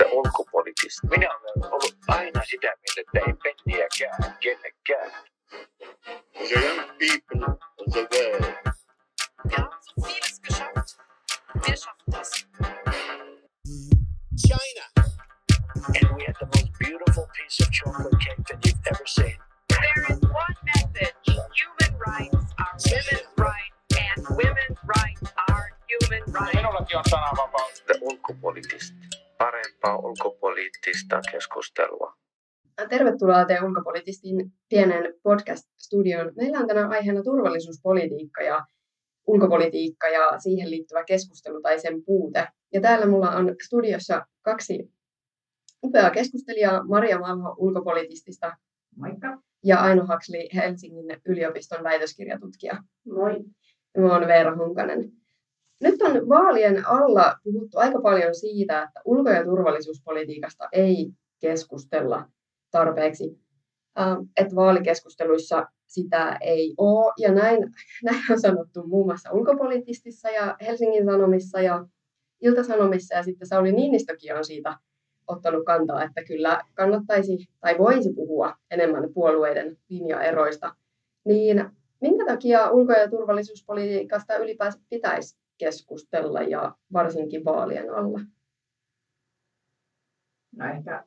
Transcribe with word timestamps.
The 0.00 0.08
ulkopoliittista. 0.12 1.06
Minä 1.06 1.28
olen 1.38 1.72
ollut 1.72 1.94
aina 2.08 2.40
sitä 2.50 2.66
mieltä, 2.66 3.00
että 3.00 3.18
ei 3.26 3.34
Tervetuloa 33.00 33.44
te 33.44 33.58
ulkopoliittistin 33.64 34.52
pienen 34.68 35.14
podcast-studioon. 35.22 36.32
Meillä 36.36 36.58
on 36.58 36.66
tänään 36.66 36.90
aiheena 36.90 37.22
turvallisuuspolitiikka 37.22 38.42
ja 38.42 38.66
ulkopolitiikka 39.26 40.08
ja 40.08 40.38
siihen 40.38 40.70
liittyvä 40.70 41.04
keskustelu 41.04 41.62
tai 41.62 41.80
sen 41.80 42.04
puute. 42.04 42.48
Ja 42.72 42.80
täällä 42.80 43.06
mulla 43.06 43.30
on 43.30 43.54
studiossa 43.64 44.26
kaksi 44.42 44.92
upeaa 45.84 46.10
keskustelijaa, 46.10 46.84
Maria 46.84 47.18
Malho 47.18 47.54
ulkopoliittista 47.58 48.56
Moikka. 48.96 49.42
ja 49.64 49.80
Aino 49.80 50.06
Haksli 50.06 50.48
Helsingin 50.54 51.20
yliopiston 51.26 51.84
väitöskirjatutkija. 51.84 52.82
Moi. 53.06 53.36
Ja 53.94 54.02
mä 54.02 54.12
oon 54.12 54.26
Veera 54.26 54.56
Honkanen. 54.56 55.12
Nyt 55.82 56.02
on 56.02 56.28
vaalien 56.28 56.86
alla 56.86 57.36
puhuttu 57.44 57.78
aika 57.78 58.00
paljon 58.00 58.34
siitä, 58.34 58.82
että 58.82 59.00
ulko- 59.04 59.30
ja 59.30 59.44
turvallisuuspolitiikasta 59.44 60.68
ei 60.72 61.12
keskustella 61.40 62.28
tarpeeksi. 62.70 63.40
Ähm, 64.00 64.20
Että 64.36 64.56
vaalikeskusteluissa 64.56 65.66
sitä 65.86 66.38
ei 66.40 66.74
ole. 66.78 67.12
Ja 67.18 67.32
näin, 67.34 67.58
näin 68.04 68.22
on 68.30 68.40
sanottu 68.40 68.86
muun 68.86 69.06
muassa 69.06 69.32
ulkopoliittistissa 69.32 70.30
ja 70.30 70.56
Helsingin 70.60 71.04
Sanomissa 71.04 71.60
ja 71.60 71.86
Iltasanomissa. 72.40 73.14
Ja 73.14 73.22
sitten 73.22 73.48
Sauli 73.48 73.72
Niinistökin 73.72 74.36
on 74.36 74.44
siitä 74.44 74.76
ottanut 75.28 75.64
kantaa, 75.64 76.04
että 76.04 76.24
kyllä 76.24 76.60
kannattaisi 76.74 77.48
tai 77.60 77.78
voisi 77.78 78.12
puhua 78.14 78.56
enemmän 78.70 79.12
puolueiden 79.14 79.78
linjaeroista. 79.88 80.74
Niin 81.24 81.70
minkä 82.00 82.24
takia 82.26 82.70
ulko- 82.70 82.92
ja 82.92 83.10
turvallisuuspolitiikasta 83.10 84.36
ylipäänsä 84.36 84.78
pitäisi 84.90 85.38
keskustella 85.58 86.42
ja 86.42 86.74
varsinkin 86.92 87.44
vaalien 87.44 87.94
alla? 87.94 88.20
No 90.56 90.66
ehkä 90.66 91.04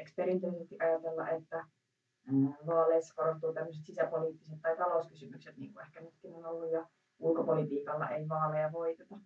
eikö 0.00 0.12
perinteisesti 0.16 0.76
ajatella, 0.80 1.28
että 1.28 1.64
vaaleissa 2.66 3.14
korostuu 3.14 3.52
tämmöiset 3.52 3.84
sisäpoliittiset 3.84 4.58
tai 4.62 4.76
talouskysymykset, 4.76 5.56
niin 5.56 5.72
kuin 5.72 5.86
ehkä 5.86 6.00
nytkin 6.00 6.34
on 6.34 6.46
ollut, 6.46 6.72
ja 6.72 6.88
ulkopolitiikalla 7.18 8.08
ei 8.08 8.28
vaaleja 8.28 8.72
voiteta. 8.72 9.18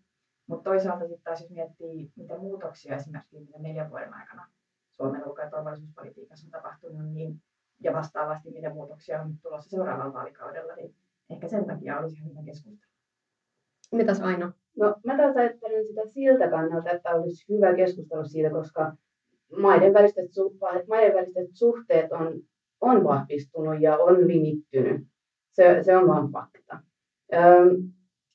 Mutta 0.46 0.70
toisaalta 0.70 1.06
sitten 1.06 1.24
taas 1.24 1.40
jos 1.40 1.50
miettii, 1.50 2.12
mitä 2.16 2.38
muutoksia 2.38 2.96
esimerkiksi 2.96 3.36
viimeisen 3.36 3.62
neljän 3.62 3.90
vuoden 3.90 4.14
aikana 4.14 4.48
Suomen 4.90 5.28
ulko- 5.28 5.40
ja 5.40 5.50
turvallisuuspolitiikassa 5.50 6.46
on 6.46 6.50
tapahtunut, 6.50 7.12
niin, 7.12 7.42
ja 7.80 7.92
vastaavasti 7.92 8.50
mitä 8.50 8.70
muutoksia 8.70 9.20
on 9.20 9.30
nyt 9.30 9.42
tulossa 9.42 9.70
seuraavalla 9.70 10.12
vaalikaudella, 10.12 10.74
niin 10.74 10.94
ehkä 11.30 11.48
sen 11.48 11.66
takia 11.66 11.98
olisi 11.98 12.24
hyvä 12.24 12.42
keskustella. 12.44 12.94
Mitäs 13.92 14.20
Aino? 14.20 14.52
No, 14.76 14.96
mä 15.04 15.16
taas 15.16 15.36
ajattelen 15.36 15.86
sitä 15.86 16.00
siltä 16.06 16.50
kannalta, 16.50 16.90
että 16.90 17.10
olisi 17.10 17.44
hyvä 17.48 17.74
keskustella 17.76 18.24
siitä, 18.24 18.50
koska 18.50 18.96
maiden 19.56 19.94
väliset, 19.94 20.30
maiden 20.88 21.14
väliset 21.14 21.48
suhteet 21.52 22.12
on, 22.12 22.40
on 22.80 23.04
vahvistunut 23.04 23.80
ja 23.80 23.98
on 23.98 24.28
limittynyt. 24.28 25.06
Se, 25.52 25.78
se 25.82 25.96
on 25.96 26.08
vain 26.08 26.32
fakta. 26.32 26.80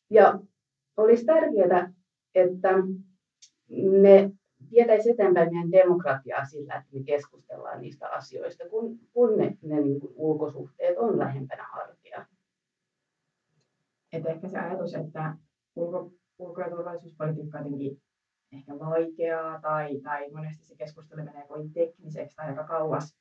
Ja 0.09 0.40
olisi 0.97 1.25
tärkeää, 1.25 1.94
että 2.35 2.69
me 4.02 4.31
vietäisiin 4.72 5.13
eteenpäin 5.13 5.53
meidän 5.53 5.72
demokratiaa 5.72 6.46
sillä, 6.46 6.74
että 6.74 6.90
me 6.91 7.03
keskustellaan 7.03 7.81
niistä 7.81 8.09
asioista, 8.09 8.69
kun, 8.69 9.00
kun 9.13 9.38
ne, 9.38 9.58
ne 9.62 9.81
niin 9.81 10.00
kuin 10.00 10.13
ulkosuhteet 10.16 10.97
on 10.97 11.19
lähempänä 11.19 11.68
arkea. 11.74 12.25
Et 14.13 14.25
ehkä 14.25 14.47
se 14.47 14.59
ajatus, 14.59 14.94
että 14.94 15.38
ulko, 15.75 16.62
ja 16.62 16.69
turvallisuuspolitiikka 16.69 17.59
ehkä 18.51 18.79
vaikeaa 18.79 19.61
tai, 19.61 19.99
tai 20.03 20.31
monesti 20.31 20.65
se 20.65 20.75
keskustelu 20.75 21.23
menee 21.23 21.47
kovin 21.47 21.73
tekniseksi 21.73 22.35
tai 22.35 22.47
aika 22.47 22.63
kauas 22.63 23.15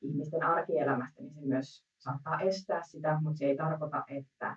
ihmisten 0.00 0.42
arkielämästä, 0.42 1.22
niin 1.22 1.34
se 1.34 1.40
myös 1.40 1.84
saattaa 1.98 2.40
estää 2.40 2.82
sitä, 2.82 3.18
mutta 3.22 3.38
se 3.38 3.44
ei 3.44 3.56
tarkoita, 3.56 4.04
että 4.08 4.56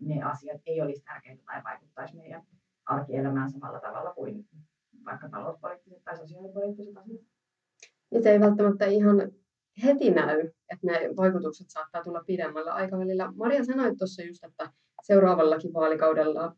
ne 0.00 0.22
asiat 0.22 0.60
ei 0.66 0.80
olisi 0.80 1.04
tärkeitä 1.04 1.42
tai 1.46 1.64
vaikuttaisi 1.64 2.16
meidän 2.16 2.42
arkielämään 2.86 3.50
samalla 3.50 3.80
tavalla 3.80 4.14
kuin 4.14 4.48
vaikka 5.04 5.28
talouspoliittiset 5.28 6.04
tai 6.04 6.16
sosiaalipoliittiset 6.16 6.96
asiat. 6.96 7.20
Niin 8.10 8.22
se 8.22 8.30
ei 8.30 8.40
välttämättä 8.40 8.86
ihan 8.86 9.16
heti 9.84 10.10
näy, 10.10 10.40
että 10.72 10.86
ne 10.86 11.00
vaikutukset 11.16 11.70
saattaa 11.70 12.02
tulla 12.02 12.24
pidemmällä 12.26 12.72
aikavälillä. 12.72 13.32
Maria 13.32 13.64
sanoi 13.64 13.96
tuossa 13.96 14.22
just, 14.22 14.44
että 14.44 14.72
seuraavallakin 15.02 15.72
vaalikaudella 15.72 16.56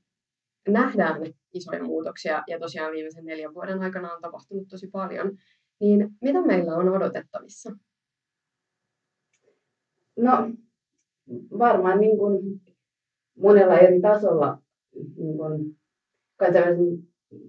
nähdään 0.68 1.22
isoja 1.54 1.82
muutoksia 1.82 2.42
ja 2.46 2.58
tosiaan 2.58 2.92
viimeisen 2.92 3.24
neljän 3.24 3.54
vuoden 3.54 3.82
aikana 3.82 4.12
on 4.12 4.22
tapahtunut 4.22 4.68
tosi 4.68 4.88
paljon. 4.92 5.38
Niin 5.80 6.10
mitä 6.20 6.42
meillä 6.42 6.76
on 6.76 6.88
odotettavissa? 6.88 7.70
No, 10.16 10.50
varmaan 11.58 12.00
niin 12.00 12.18
kuin 12.18 12.60
monella 13.38 13.78
eri 13.78 14.00
tasolla, 14.00 14.58
niin 14.94 15.36
kuin 15.36 15.76
kansainvälisillä, 16.36 17.02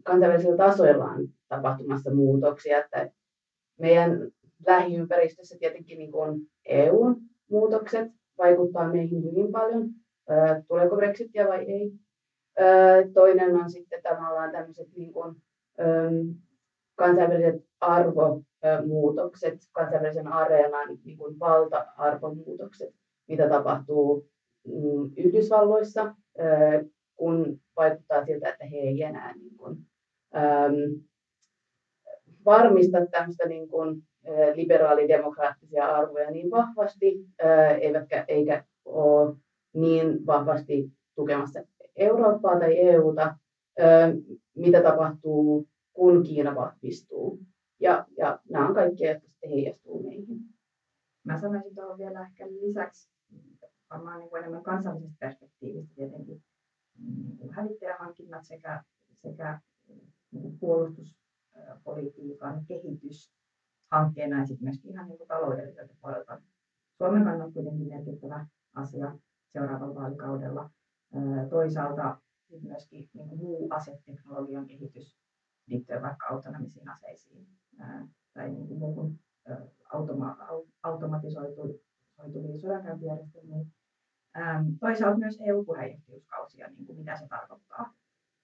kansainvälisillä 0.04 0.58
tasoilla 0.58 1.06
on 1.06 1.28
tapahtumassa 1.48 2.14
muutoksia. 2.14 2.80
Että 2.80 3.12
meidän 3.80 4.32
lähiympäristössä 4.68 5.58
tietenkin 5.60 5.98
niin 5.98 6.12
kuin 6.12 6.42
EU-muutokset 6.66 8.08
vaikuttaa 8.38 8.94
meihin 8.94 9.24
hyvin 9.24 9.52
paljon. 9.52 9.90
Tuleeko 10.68 10.96
Brexitia 10.96 11.48
vai 11.48 11.66
ei? 11.66 11.92
Toinen 13.14 13.56
on 13.56 13.72
sitten 13.72 14.04
tavallaan 14.04 14.52
tämmöiset 14.52 14.88
niin 14.96 15.14
kuin, 15.14 15.36
kansainväliset 16.96 17.66
arvomuutokset, 17.80 19.60
kansainvälisen 19.72 20.28
areenan 20.28 21.00
niin 21.04 21.18
kuin 21.18 21.40
valta-arvomuutokset, 21.40 22.96
mitä 23.28 23.50
tapahtuu 23.50 24.30
mm, 24.68 25.12
Yhdysvalloissa, 25.18 26.16
kun 27.16 27.60
vaikuttaa 27.76 28.26
siltä, 28.26 28.50
että 28.50 28.66
he 28.66 28.78
ei 28.78 29.04
enää 29.04 29.36
niin 29.36 29.58
kuin, 29.58 29.78
varmista 32.46 33.06
tämmöistä 33.12 33.48
niin 33.48 33.68
kuin, 33.68 34.02
liberaalidemokraattisia 34.54 35.86
arvoja 35.86 36.32
niin 36.32 36.52
vahvasti, 36.52 37.26
eivätkä, 37.82 38.26
eikä 38.28 38.64
ole 38.86 39.36
niin 39.74 40.26
vahvasti 40.26 40.92
tukemassa 41.16 41.64
Eurooppaa 41.98 42.60
tai 42.60 42.80
EUta, 42.80 43.38
mitä 44.56 44.84
tapahtuu, 44.84 45.68
kun 45.94 46.24
Kiina 46.24 46.56
vahvistuu. 46.56 47.40
Ja, 47.80 48.06
ja 48.18 48.40
nämä 48.50 48.68
on 48.68 48.76
kaikki, 48.76 49.06
jotka 49.06 49.28
sitten 49.28 49.50
heijastuu 49.50 50.04
meihin. 50.04 50.40
Mä 51.24 51.42
sanoisin 51.42 51.76
tuohon 51.76 51.98
vielä 51.98 52.22
ehkä 52.22 52.48
lisäksi 52.48 53.10
varmaan 53.90 54.20
niin 54.20 54.30
kuin 54.30 54.40
enemmän 54.40 54.64
kansallisesta 54.64 55.18
perspektiivistä 55.20 55.96
tietenkin 55.96 56.44
niin 57.40 57.54
hävittäjähankinnat 57.54 58.46
sekä, 58.46 58.84
sekä 59.14 59.60
niin 60.32 60.60
puolustuspolitiikan 60.60 62.66
kehitys 62.66 63.34
hankkeena 63.92 64.40
ja 64.40 64.46
sitten 64.46 64.66
myöskin 64.66 64.92
ihan 64.92 65.08
niin 65.08 65.28
taloudelliselta 65.28 65.94
puolelta. 66.02 66.42
Suomen 66.98 67.24
kannalta 67.24 67.54
kuitenkin 67.54 67.88
merkittävä 67.88 68.46
asia 68.76 69.18
seuraavalla 69.54 69.96
vaalikaudella. 69.96 70.70
Toisaalta 71.50 72.18
myöskin 72.62 73.10
niin 73.14 73.30
kuin 73.30 73.42
muu 73.42 73.68
aseteknologian 73.70 74.68
kehitys 74.68 75.18
liittyen 75.68 76.02
vaikka 76.02 76.28
autonomisiin 76.30 76.90
aseisiin 76.90 77.48
tai 78.34 78.50
niin 78.50 78.68
kuin 78.68 78.80
muuhun 78.80 79.20
automa- 79.94 80.38
au- 80.50 80.68
automatisoituviin 80.84 82.60
sodankäyntijärjestelmiin. 82.60 83.74
Toisaalta 84.80 85.18
myös 85.18 85.42
EU-puheenjohtajuuskausi 85.42 86.60
ja 86.60 86.68
niin 86.68 86.86
kuin 86.86 86.98
mitä 86.98 87.18
se 87.18 87.28
tarkoittaa 87.28 87.94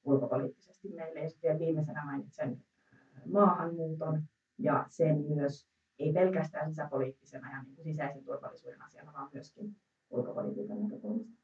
ulkopoliittisesti 0.03 0.89
meille. 0.89 1.19
Ja 1.19 1.29
sitten 1.29 1.59
viimeisenä 1.59 2.05
mainitsen 2.05 2.63
maahanmuuton 3.25 4.23
ja 4.57 4.85
sen 4.87 5.21
myös 5.21 5.67
ei 5.99 6.13
pelkästään 6.13 6.69
sisäpoliittisena 6.69 7.51
ja 7.51 7.63
niin 7.63 7.75
kuin 7.75 7.85
sisäisen 7.85 8.23
turvallisuuden 8.23 8.81
asiana, 8.81 9.13
vaan 9.13 9.29
myöskin 9.33 9.75
ulkopolitiikan 10.09 10.83
näkökulmasta. 10.83 11.42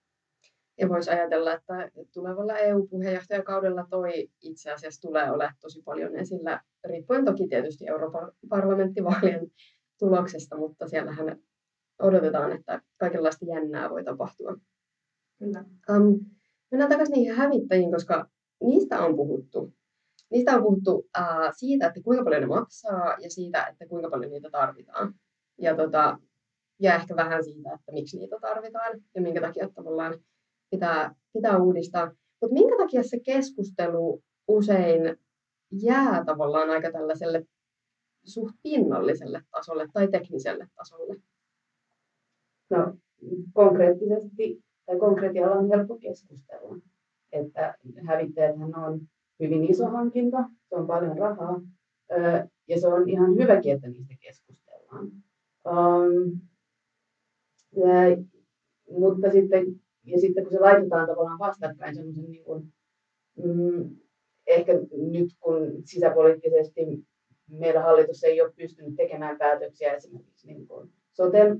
Ja 0.79 0.89
voisi 0.89 1.09
ajatella, 1.09 1.53
että 1.53 1.73
tulevalla 2.13 2.57
EU-puheenjohtajakaudella 2.57 3.87
toi 3.89 4.29
itse 4.41 4.71
asiassa 4.71 5.01
tulee 5.01 5.31
olemaan 5.31 5.55
tosi 5.61 5.81
paljon 5.81 6.15
esillä, 6.15 6.61
riippuen 6.83 7.25
toki 7.25 7.47
tietysti 7.47 7.87
Euroopan 7.87 8.31
parlamenttivaalien 8.49 9.51
tuloksesta, 9.99 10.57
mutta 10.57 10.87
siellähän 10.87 11.39
odotetaan, 12.01 12.51
että 12.51 12.81
kaikenlaista 12.97 13.45
jännää 13.45 13.89
voi 13.89 14.03
tapahtua. 14.03 14.55
Kyllä. 15.39 15.63
Um, 15.89 16.19
mennään 16.71 16.91
takaisin 16.91 17.13
niihin 17.13 17.35
hävittäjiin, 17.35 17.91
koska 17.91 18.29
niistä 18.63 18.99
on 18.99 19.15
puhuttu. 19.15 19.73
Niistä 20.31 20.55
on 20.55 20.63
puhuttu 20.63 20.95
uh, 20.95 21.53
siitä, 21.57 21.87
että 21.87 22.01
kuinka 22.03 22.23
paljon 22.23 22.41
ne 22.41 22.47
maksaa 22.47 23.17
ja 23.19 23.29
siitä, 23.29 23.65
että 23.65 23.85
kuinka 23.87 24.09
paljon 24.09 24.31
niitä 24.31 24.49
tarvitaan. 24.51 25.13
Ja, 25.57 25.75
tota, 25.75 26.17
ja 26.79 26.95
ehkä 26.95 27.15
vähän 27.15 27.43
siitä, 27.43 27.69
että 27.73 27.91
miksi 27.91 28.17
niitä 28.17 28.37
tarvitaan 28.41 29.01
ja 29.15 29.21
minkä 29.21 29.41
takia 29.41 29.69
tavallaan 29.69 30.19
pitää, 30.71 31.15
pitää 31.33 31.57
uudistaa. 31.57 32.11
Mutta 32.41 32.53
minkä 32.53 32.77
takia 32.77 33.03
se 33.03 33.19
keskustelu 33.19 34.23
usein 34.47 35.17
jää 35.71 36.25
tavallaan 36.25 36.69
aika 36.69 36.91
tällaiselle 36.91 37.45
suht 38.23 38.55
pinnalliselle 38.63 39.41
tasolle 39.51 39.87
tai 39.93 40.07
tekniselle 40.07 40.67
tasolle? 40.75 41.15
No, 42.69 42.97
konkreettisesti 43.53 44.63
tai 44.85 44.99
konkreettialla 44.99 45.55
on 45.55 45.69
helppo 45.69 45.97
keskustella. 45.97 46.75
Että 47.31 47.75
hävittäjäthän 48.07 48.75
on 48.75 49.01
hyvin 49.39 49.69
iso 49.69 49.85
hankinta, 49.85 50.49
se 50.69 50.75
on 50.75 50.87
paljon 50.87 51.17
rahaa 51.17 51.61
ja 52.67 52.81
se 52.81 52.87
on 52.87 53.09
ihan 53.09 53.35
hyväkin, 53.35 53.75
että 53.75 53.87
niistä 53.87 54.13
keskustellaan. 54.19 55.11
Um, 55.65 56.39
ja, 57.75 58.17
mutta 58.99 59.31
sitten, 59.31 59.81
ja 60.11 60.19
sitten 60.19 60.43
kun 60.43 60.53
se 60.53 60.59
laitetaan 60.59 61.07
tavallaan 61.07 61.39
vastakkain 61.39 61.95
semmoisen 61.95 62.31
niin 62.31 62.43
kuin, 62.43 62.73
mm, 63.43 63.95
ehkä 64.47 64.73
nyt 64.91 65.29
kun 65.39 65.81
sisäpoliittisesti 65.85 66.81
meillä 67.49 67.81
hallitus 67.81 68.23
ei 68.23 68.41
ole 68.41 68.53
pystynyt 68.55 68.95
tekemään 68.95 69.37
päätöksiä 69.37 69.93
esimerkiksi 69.93 70.47
niin 70.47 70.67
kuin 70.67 70.89
soten 71.13 71.59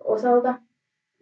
osalta, 0.00 0.58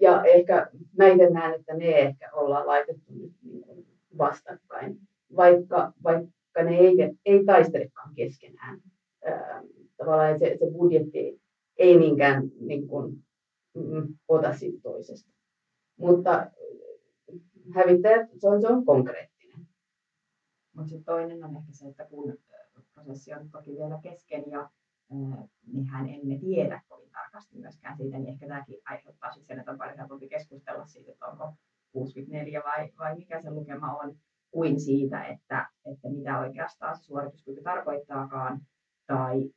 ja 0.01 0.25
ehkä 0.25 0.71
mä 0.99 1.07
itse 1.07 1.31
näen, 1.31 1.61
että 1.61 1.75
ne 1.75 1.99
ehkä 1.99 2.31
ollaan 2.33 2.67
laitettu 2.67 3.13
nyt 3.13 3.33
niin 3.43 3.63
kuin 3.63 3.87
vastakkain, 4.19 4.99
vaikka, 5.37 5.93
vaikka 6.05 6.63
ne 6.63 6.79
ei, 6.79 6.97
ei 7.27 7.45
taistelekaan 7.45 8.15
keskenään. 8.15 8.81
Ää, 9.25 9.63
tavallaan 9.97 10.39
se, 10.39 10.57
se 10.61 10.67
budjetti 10.73 11.41
ei 11.77 11.99
niinkään 11.99 12.51
niin 12.61 12.89
kuin, 12.89 13.25
mm, 13.75 14.15
ota 14.29 14.53
siitä 14.53 14.79
toisesta. 14.83 15.36
Mutta 15.99 16.51
hävittäjät, 17.75 18.31
se 18.39 18.49
on, 18.49 18.61
se 18.61 18.69
on 18.69 18.85
konkreettinen. 18.85 19.67
Mutta 20.75 20.89
sitten 20.89 21.05
toinen 21.05 21.45
on 21.45 21.57
ehkä 21.57 21.73
se, 21.73 21.89
että 21.89 22.05
kun 22.05 22.39
prosessi 22.95 23.35
on 23.35 23.51
toki 23.51 23.71
vielä 23.71 23.99
kesken 24.03 24.45
ja 24.51 24.71
niin 25.67 25.87
hän 25.87 26.09
emme 26.09 26.39
tiedä 26.39 26.83
kovin 26.89 27.11
tarkasti 27.11 27.59
myöskään 27.59 27.97
siitä, 27.97 28.19
niin 28.19 28.29
ehkä 28.29 28.49
tämäkin 28.49 28.81
aiheuttaa 28.85 29.33
sitten 29.33 29.47
sen, 29.47 29.59
että 29.59 29.73
on 29.73 29.79
paljon 29.79 29.99
helpompi 29.99 30.29
keskustella 30.29 30.87
siitä, 30.87 31.13
että 31.13 31.27
onko 31.27 31.55
64 31.93 32.63
vai, 32.65 32.93
vai 32.99 33.17
mikä 33.17 33.43
se 33.43 33.51
lukema 33.51 33.97
on, 33.97 34.17
kuin 34.51 34.81
siitä, 34.81 35.25
että, 35.25 35.69
että 35.85 36.09
mitä 36.09 36.39
oikeastaan 36.39 36.97
se 36.97 37.03
suorituskyky 37.03 37.63
tarkoittaakaan, 37.63 38.61
tai 39.07 39.51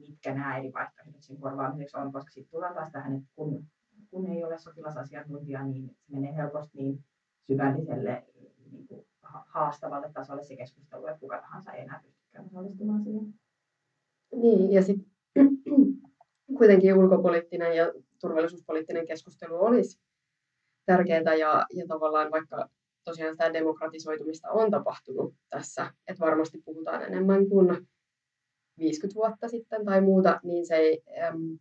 mitkä 0.00 0.34
nämä 0.34 0.58
eri 0.58 0.72
vaihtoehdot 0.72 1.22
sen 1.22 1.40
korvaamiseksi 1.40 1.96
on, 1.96 2.12
koska 2.12 2.30
sitten 2.30 2.50
tullaan 2.50 2.74
taas 2.74 2.92
tähän, 2.92 3.16
että 3.16 3.28
kun, 3.34 3.66
kun 4.10 4.26
ei 4.26 4.44
ole 4.44 4.58
sotilasasiantuntija, 4.58 5.64
niin 5.64 5.88
se 5.88 6.12
menee 6.12 6.36
helposti 6.36 6.78
niin 6.78 7.04
syvälliselle 7.46 8.26
niin 8.72 8.86
kuin 8.86 9.06
haastavalle 9.22 10.10
tasolle 10.12 10.44
se 10.44 10.56
keskustelu, 10.56 11.06
että 11.06 11.20
kuka 11.20 11.40
tahansa 11.40 11.72
ei 11.72 11.82
enää 11.82 12.00
pystykään 12.04 12.46
osallistumaan 12.46 13.02
siihen. 13.02 13.34
Niin, 14.32 14.72
ja 14.72 14.82
sitten 14.82 15.06
kuitenkin 16.58 16.94
ulkopoliittinen 16.94 17.76
ja 17.76 17.92
turvallisuuspoliittinen 18.20 19.06
keskustelu 19.06 19.64
olisi 19.64 20.00
tärkeää 20.86 21.34
ja, 21.34 21.66
ja 21.74 21.86
tavallaan 21.88 22.30
vaikka 22.30 22.68
tosiaan 23.04 23.34
sitä 23.34 23.52
demokratisoitumista 23.52 24.50
on 24.50 24.70
tapahtunut 24.70 25.34
tässä, 25.50 25.92
että 26.06 26.26
varmasti 26.26 26.62
puhutaan 26.64 27.02
enemmän 27.02 27.48
kuin 27.48 27.88
50 28.78 29.14
vuotta 29.14 29.48
sitten 29.48 29.84
tai 29.84 30.00
muuta, 30.00 30.40
niin 30.42 30.66
se 30.66 30.74
ei, 30.74 31.02
äm, 31.28 31.58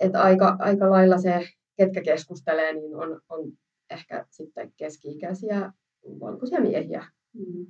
että 0.00 0.22
aika, 0.22 0.56
aika 0.58 0.90
lailla 0.90 1.18
se, 1.18 1.48
ketkä 1.76 2.02
keskustelee, 2.02 2.72
niin 2.72 2.96
on, 2.96 3.20
on 3.28 3.52
ehkä 3.90 4.26
sitten 4.30 4.72
keski-ikäisiä 4.76 5.72
valkoisia 6.20 6.60
miehiä. 6.60 7.06
Mm. 7.32 7.66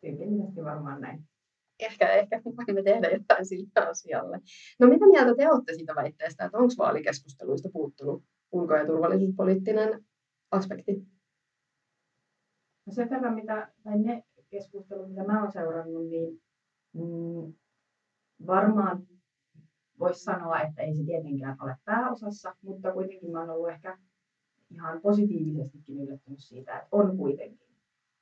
Tyypillisesti 0.00 0.64
varmaan 0.64 1.00
näin 1.00 1.24
ehkä, 1.84 2.08
ehkä 2.08 2.42
voimme 2.44 2.82
tehdä 2.82 3.08
jotain 3.10 3.46
sillä 3.46 3.88
asialle. 3.88 4.40
No 4.80 4.88
mitä 4.88 5.06
mieltä 5.06 5.34
te 5.36 5.50
olette 5.50 5.74
siitä 5.74 5.94
väitteestä, 5.94 6.44
että 6.44 6.58
onko 6.58 6.74
vaalikeskusteluista 6.78 7.68
puuttunut 7.72 8.24
ulko- 8.52 8.76
ja 8.76 8.86
turvallisuuspoliittinen 8.86 10.04
aspekti? 10.50 11.06
No 12.86 12.92
sen 12.92 13.10
verran, 13.10 13.34
mitä, 13.34 13.72
tai 13.84 13.98
ne 13.98 14.24
keskustelut, 14.50 15.08
mitä 15.08 15.24
mä 15.24 15.40
olen 15.40 15.52
seurannut, 15.52 16.08
niin 16.08 16.42
mm, 16.92 17.54
varmaan 18.46 19.06
voisi 20.02 20.24
sanoa, 20.24 20.60
että 20.60 20.82
ei 20.82 20.94
se 20.94 21.04
tietenkään 21.04 21.56
ole 21.60 21.76
pääosassa, 21.84 22.54
mutta 22.62 22.92
kuitenkin 22.92 23.32
mä 23.32 23.38
olen 23.38 23.50
ollut 23.50 23.70
ehkä 23.70 23.98
ihan 24.70 25.00
positiivisestikin 25.00 26.00
yllättynyt 26.00 26.40
siitä, 26.40 26.76
että 26.76 26.88
on 26.92 27.16
kuitenkin 27.16 27.68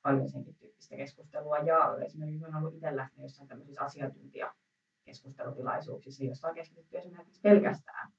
paljon 0.01 0.29
senkin 0.29 0.55
tyyppistä 0.55 0.95
keskustelua. 0.95 1.57
Ja 1.57 1.97
esimerkiksi 2.05 2.45
olen 2.45 2.55
ollut 2.55 2.73
itse 2.73 2.95
läsnä 2.95 3.23
jossain 3.23 3.47
tämmöisissä 3.47 3.81
asiantuntijakeskustelutilaisuuksissa, 3.81 6.23
joissa 6.23 6.47
on 6.47 6.55
keskitytty 6.55 6.97
esimerkiksi 6.97 7.41
pelkästään 7.41 8.11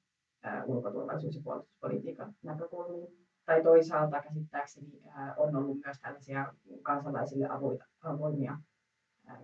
ulkoturvallisuus- 0.65 1.35
ja 1.35 1.41
puolustuspolitiikan 1.43 2.35
näkökulmiin. 2.43 3.07
Tai 3.45 3.63
toisaalta 3.63 4.21
käsittääkseni 4.21 5.01
on 5.37 5.55
ollut 5.55 5.77
myös 5.85 5.99
tällaisia 6.01 6.53
kansalaisille 6.81 7.47
avoimia 8.03 8.57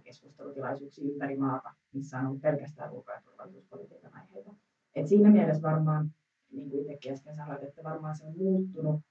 keskustelutilaisuuksia 0.04 1.12
ympäri 1.12 1.38
maata, 1.38 1.74
missä 1.94 2.20
on 2.20 2.26
ollut 2.26 2.42
pelkästään 2.42 2.92
ulko- 2.92 3.12
ja 3.12 3.22
turvallisuuspolitiikan 3.22 4.14
aiheita. 4.14 4.56
Et 4.96 5.08
siinä 5.08 5.32
mielessä 5.32 5.62
varmaan, 5.62 6.12
niin 6.52 6.70
kuin 6.70 6.82
itsekin 6.82 7.14
äsken 7.14 7.36
sanoit, 7.36 7.64
että 7.64 7.84
varmaan 7.84 8.16
se 8.16 8.26
on 8.26 8.38
muuttunut 8.38 9.02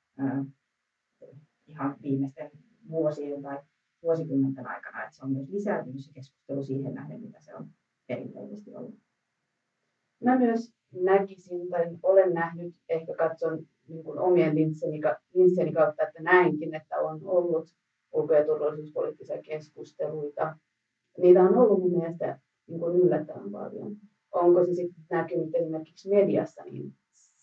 ihan 1.67 1.97
viimeisten 2.03 2.51
vuosien 2.89 3.43
tai 3.43 3.59
vuosikymmenten 4.03 4.67
aikana, 4.67 5.05
että 5.05 5.17
se 5.17 5.25
on 5.25 5.33
myös 5.33 5.49
lisääntynyt 5.49 6.05
se 6.05 6.13
keskustelu 6.13 6.63
siihen 6.63 6.95
nähden, 6.95 7.21
mitä 7.21 7.41
se 7.41 7.55
on 7.55 7.69
perinteisesti 8.07 8.75
ollut. 8.75 8.99
Mä 10.25 10.39
myös 10.39 10.73
näkisin 10.93 11.71
tai 11.71 11.99
olen 12.03 12.35
nähnyt, 12.35 12.75
ehkä 12.89 13.15
katson 13.15 13.67
niin 13.89 14.05
kuin 14.05 14.19
omien 14.19 14.55
linsseni, 14.55 15.01
linsseni 15.35 15.73
kautta, 15.73 16.03
että 16.03 16.23
näinkin, 16.23 16.75
että 16.75 16.97
on 16.97 17.21
ollut 17.25 17.69
ulko- 18.13 18.35
ja 18.35 18.47
turvallisuuspoliittisia 18.47 19.43
keskusteluita. 19.43 20.57
Niitä 21.19 21.43
on 21.43 21.59
ollut 21.59 21.81
mun 21.81 21.99
mielestä 21.99 22.39
niin 22.67 22.81
kuin 22.81 22.97
yllättävän 22.97 23.51
paljon. 23.51 23.97
Onko 24.33 24.67
se 24.67 24.75
sitten 24.75 25.05
näkynyt 25.11 25.55
esimerkiksi 25.55 26.09
mediassa, 26.09 26.63
niin 26.65 26.93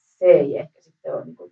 se 0.05 0.25
ei 0.25 0.57
ehkä 0.57 0.81
sitten 0.81 1.15
ole 1.15 1.25
niin 1.25 1.35
kuin 1.35 1.51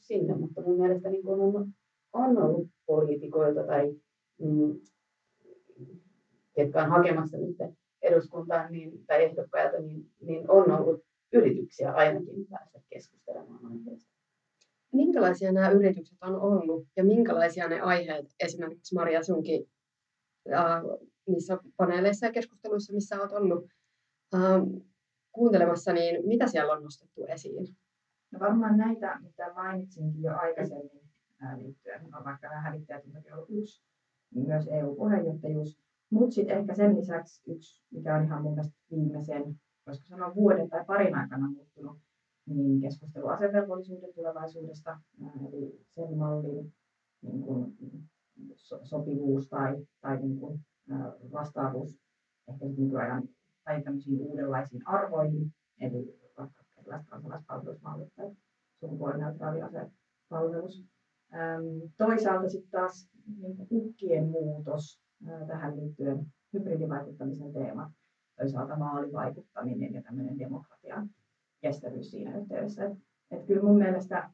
sinne, 0.00 0.34
mutta 0.34 0.62
mun 0.62 0.80
mielestä 0.80 1.10
niin 1.10 1.22
kuin 1.22 1.40
on 1.40 1.72
on 2.12 2.38
ollut 2.38 2.68
poliitikoilta 2.86 3.66
tai 3.66 3.94
mm, 4.38 4.80
ketkä 6.52 6.82
on 6.82 6.90
hakemassa 6.90 7.36
nyt 7.36 7.56
eduskuntaan 8.02 8.72
niin, 8.72 9.06
tai 9.06 9.24
ehdokkailta, 9.24 9.78
niin, 9.78 10.10
niin 10.20 10.50
on 10.50 10.70
ollut 10.72 11.02
yrityksiä 11.32 11.92
ainakin 11.92 12.46
päästä 12.50 12.80
keskustelemaan. 12.90 13.77
Minkälaisia 14.92 15.52
nämä 15.52 15.70
yritykset 15.70 16.18
on 16.22 16.40
ollut 16.40 16.86
ja 16.96 17.04
minkälaisia 17.04 17.68
ne 17.68 17.80
aiheet, 17.80 18.26
esimerkiksi 18.40 18.94
Maria 18.94 19.22
sunkin 19.22 19.70
äh, 20.52 20.82
niissä 21.26 21.58
paneeleissa 21.76 22.26
ja 22.26 22.32
keskusteluissa, 22.32 22.92
missä 22.92 23.20
olet 23.20 23.32
ollut 23.32 23.64
äh, 24.34 24.40
kuuntelemassa, 25.32 25.92
niin 25.92 26.26
mitä 26.26 26.46
siellä 26.46 26.72
on 26.72 26.82
nostettu 26.82 27.24
esiin? 27.24 27.66
No 28.30 28.40
varmaan 28.40 28.76
näitä, 28.76 29.18
mitä 29.20 29.52
mainitsinkin 29.54 30.22
jo 30.22 30.36
aikaisemmin, 30.36 31.08
liittyen, 31.56 32.12
vaikka 32.12 32.48
nämä 32.48 32.60
hävittäjät 32.60 33.04
on 33.04 33.32
ollut 33.32 33.50
yksi, 33.50 33.82
niin 34.34 34.46
myös 34.46 34.68
EU-puheenjohtajuus. 34.68 35.78
Mutta 36.10 36.34
sitten 36.34 36.58
ehkä 36.58 36.74
sen 36.74 36.96
lisäksi 36.96 37.42
yksi, 37.50 37.82
mikä 37.90 38.14
on 38.14 38.24
ihan 38.24 38.42
mun 38.42 38.54
mielestä 38.54 38.78
viimeisen, 38.90 39.60
voisiko 39.86 40.06
sanoa 40.06 40.34
vuoden 40.34 40.68
tai 40.68 40.84
parin 40.84 41.14
aikana 41.14 41.48
muuttunut, 41.48 41.98
niin 42.48 42.80
keskustelu 42.80 43.26
asevelvollisuuden 43.26 44.14
tulevaisuudesta, 44.14 45.00
eli 45.48 45.80
sen 45.94 46.18
mallin 46.18 46.72
niin 47.22 47.42
kuin, 47.42 47.78
sopivuus 48.82 49.48
tai, 49.48 49.86
tai 50.00 50.22
niin 50.22 50.40
kuin, 50.40 50.60
vastaavuus 51.32 51.98
ehkä 52.48 52.64
nykyajan 52.64 53.28
tai 53.64 53.82
tämmöisiin 53.82 54.20
uudenlaisiin 54.20 54.88
arvoihin, 54.88 55.52
eli 55.80 56.18
vaikka 56.38 56.64
erilaiset 56.78 57.08
kansalaispalvelusmallit 57.08 58.14
tai 58.16 58.30
sukupuolineutraali 58.80 59.62
ase, 59.62 59.90
palvelus. 60.28 60.84
Ähm, 61.34 61.62
toisaalta 61.96 62.48
sitten 62.48 62.70
taas 62.70 63.10
niin 63.36 63.66
uhkien 63.70 64.28
muutos 64.28 65.00
tähän 65.46 65.76
liittyen 65.76 66.26
hybridivaikuttamisen 66.52 67.52
teemat, 67.52 67.92
toisaalta 68.38 68.78
vaalivaikuttaminen 68.78 69.94
ja 69.94 70.02
tämmöinen 70.02 70.38
demokratian 70.38 71.10
kestävyys 71.60 72.10
siinä 72.10 72.38
yhteydessä. 72.38 72.84
Et, 72.84 72.92
et 73.30 73.46
kyllä 73.46 73.62
mun 73.62 73.78
mielestä 73.78 74.30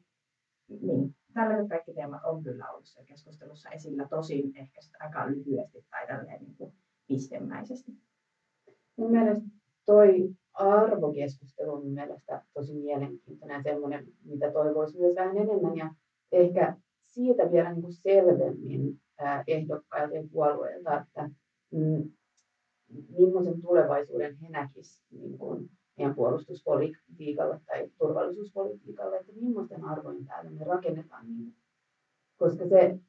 niin, 0.81 1.15
tällaiset 1.33 1.69
kaikki 1.69 1.93
teemat 1.93 2.21
on 2.23 2.43
kyllä 2.43 2.71
ollut 2.71 2.85
siellä 2.85 3.07
keskustelussa 3.07 3.69
esillä, 3.69 4.07
tosin 4.09 4.57
ehkä 4.57 4.81
sitä 4.81 4.97
aika 4.99 5.27
lyhyesti 5.27 5.85
tai 5.89 6.07
tälleen 6.07 6.41
niin 6.41 6.55
kuin 6.55 6.73
pistemäisesti. 7.07 7.91
Mun 8.97 9.11
mielestä 9.11 9.43
toi 9.85 10.35
arvokeskustelu 10.53 11.73
on 11.73 11.83
mun 11.83 11.93
mielestä 11.93 12.45
tosi 12.53 12.73
mielenkiintoinen 12.73 13.55
ja 13.55 13.63
semmoinen, 13.63 14.07
mitä 14.23 14.51
toivoisi 14.51 14.99
myös 14.99 15.15
vähän 15.15 15.37
enemmän 15.37 15.77
ja 15.77 15.95
ehkä 16.31 16.77
siitä 17.05 17.51
vielä 17.51 17.73
niin 17.73 17.81
kuin 17.81 17.93
selvemmin 17.93 19.01
ehdokkailta 19.47 20.15
ja 20.15 20.23
puolueilta, 20.31 21.01
että 21.01 21.29
mm, 21.71 22.11
millaisen 23.17 23.61
tulevaisuuden 23.61 24.35
he 24.35 24.49
näkisivät 24.49 25.11
niin 25.11 25.37
meidän 25.97 26.15
puolustuspolitiikalle 26.15 27.61
tai 27.65 27.89
turvallisuuspolitiikalle, 27.97 29.17
että 29.17 29.31
millaisten 29.41 29.83
arvojen 29.83 30.25
täällä 30.25 30.51
me 30.51 30.63
rakennetaan 30.63 31.27
niin, 31.27 31.55
koska 32.37 32.67
se, 32.67 32.99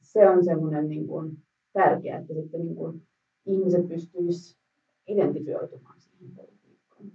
se 0.00 0.28
on 0.28 0.44
semmoinen 0.44 0.88
niin 0.88 1.06
kuin 1.06 1.38
tärkeää, 1.72 2.18
että 2.18 2.34
sitten 2.34 2.60
niin 2.60 2.76
kuin 2.76 3.02
ihmiset 3.46 3.88
pystyisivät 3.88 4.58
identifioitumaan 5.08 6.00
siihen 6.00 6.34
politiikkaan. 6.34 7.10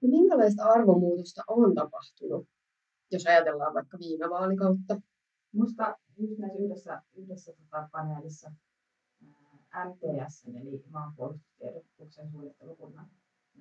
No 0.00 0.08
minkälaista 0.08 0.64
arvomuutosta 0.64 1.42
on 1.48 1.74
tapahtunut, 1.74 2.46
jos 3.10 3.26
ajatellaan 3.26 3.74
vaikka 3.74 3.98
viime 3.98 4.30
vaalikautta? 4.30 5.00
Minusta 5.52 5.96
just 6.16 6.38
näissä 6.38 6.58
yhdessä, 6.58 7.02
yhdessä 7.14 7.52
tota 7.52 7.88
paneelissa 7.92 8.52
MTS, 9.84 10.48
eli 10.48 10.84
maanpuolustustiedotuksen 10.90 12.30
suunnittelukunnan 12.30 13.06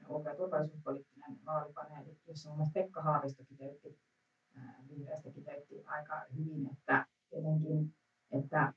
ulko- 0.10 0.30
ja 0.30 0.36
turvallisuuspoliittinen 0.36 1.40
vaalipaneeli, 1.46 2.18
jossa 2.28 2.50
mun 2.50 2.58
mielestä 2.58 2.80
Pekka 2.80 3.02
Haavisto 3.02 3.44
kiteytti, 3.44 4.00
vihreästä 4.90 5.32
kiteytti 5.32 5.84
aika 5.86 6.22
hyvin, 6.38 6.70
että 6.72 7.06
jotenkin, 7.32 7.94
että 8.32 8.74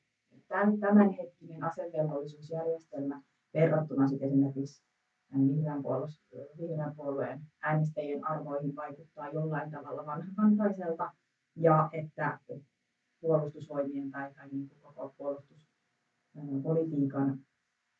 tämän, 0.49 0.80
tämänhetkinen 0.80 1.64
asevelvollisuusjärjestelmä 1.64 3.23
verrattuna 3.54 4.09
sitten 4.09 4.28
esimerkiksi 4.28 4.83
vihreän, 5.33 5.83
puolus, 5.83 6.23
vihreän 6.59 6.97
puolueen 6.97 7.40
äänestäjien 7.62 8.26
arvoihin 8.26 8.76
vaikuttaa 8.76 9.28
jollain 9.28 9.71
tavalla 9.71 10.07
vanhakantaiselta 10.07 11.12
ja 11.57 11.88
että 11.92 12.38
puolustusvoimien 13.21 14.11
tai, 14.11 14.35
tai 14.35 14.49
niin 14.49 14.68
kuin 14.68 14.80
koko 14.80 15.14
puolustuspolitiikan 15.18 17.38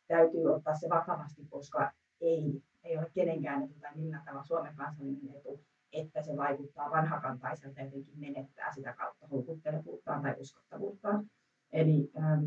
täytyy 0.09 0.55
ottaa 0.55 0.75
se 0.75 0.89
vakavasti, 0.89 1.43
koska 1.59 1.93
ei, 2.21 2.63
ei 2.85 2.99
ole 2.99 3.11
kenenkään 3.15 3.63
etu 3.63 3.75
tai 3.81 3.97
millään 3.97 4.25
tavalla 4.25 4.45
Suomen 4.45 4.77
kansallinen 4.77 5.37
etu, 5.37 5.61
että 5.93 6.23
se 6.23 6.37
vaikuttaa 6.37 6.91
vanhakantaiselta 6.91 7.81
ja 7.81 7.85
jotenkin 7.85 8.21
menettää 8.21 8.73
sitä 8.75 8.93
kautta 8.93 9.27
houkuttelevuuttaan 9.27 10.23
tai 10.23 10.35
uskottavuuttaan. 10.39 11.27
Eli 11.73 12.11
ähm, 12.17 12.45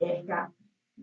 ehkä 0.00 0.50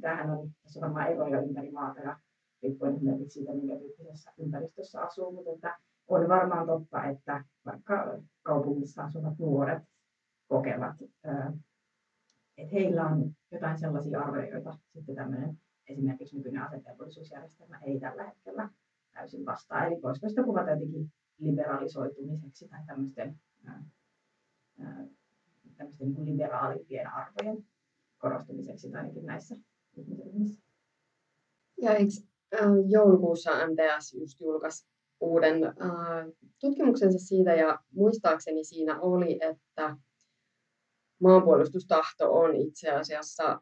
tähän 0.02 0.30
on, 0.30 0.52
tässä 0.64 0.80
on 0.80 0.82
varmaan 0.82 1.12
eroja 1.12 1.42
ympäri 1.42 1.72
maata 1.72 2.00
ja 2.00 2.20
riippuen 2.64 2.96
esimerkiksi 2.96 3.40
siitä, 3.40 3.54
minkä 3.54 3.76
tyyppisessä 3.76 4.32
ympäristössä 4.38 5.02
asuu, 5.02 5.32
mutta 5.32 5.52
että 5.52 5.80
on 6.08 6.30
varmaan 6.30 6.68
totta, 6.68 7.06
että 7.06 7.44
vaikka 7.66 8.20
kaupungissa 8.42 9.04
asuvat 9.04 9.40
nuoret 9.40 9.84
kokevat, 10.48 10.96
että 11.02 11.54
heillä 12.74 13.06
on 13.06 13.32
jotain 13.52 13.80
sellaisia 13.80 14.22
arvoja, 14.22 14.50
joita 14.50 14.78
sitten 14.94 15.16
tämmöinen 15.16 15.58
esimerkiksi 15.92 16.38
nykyinen 16.38 16.62
asevelvollisuusjärjestelmä 16.62 17.80
ei 17.80 18.00
tällä 18.00 18.24
hetkellä 18.24 18.70
täysin 19.14 19.46
vastaa. 19.46 19.86
Eli 19.86 20.02
voisiko 20.02 20.30
sitä 20.30 20.44
kuvata 20.44 20.72
jotenkin 20.72 21.12
liberalisoitumiseksi 21.40 22.68
tai 22.68 22.80
tämmöisten, 22.88 23.40
tämmöisten 25.78 26.14
niin 26.14 26.26
liberaalimpien 26.26 27.08
arvojen 27.08 27.66
korostumiseksi 28.18 28.94
ainakin 28.94 29.26
näissä 29.26 29.56
ihmisryhmissä. 29.98 30.62
Ja 31.82 31.94
eikö 31.94 32.12
joulukuussa 32.90 33.52
MTS 33.52 34.14
just 34.14 34.40
julkaisi 34.40 34.88
uuden 35.20 35.56
tutkimuksensa 36.60 37.20
siitä 37.20 37.56
ja 37.56 37.80
muistaakseni 37.92 38.64
siinä 38.64 39.00
oli, 39.00 39.40
että 39.42 39.98
maanpuolustustahto 41.20 42.34
on 42.34 42.56
itse 42.56 42.92
asiassa 42.92 43.62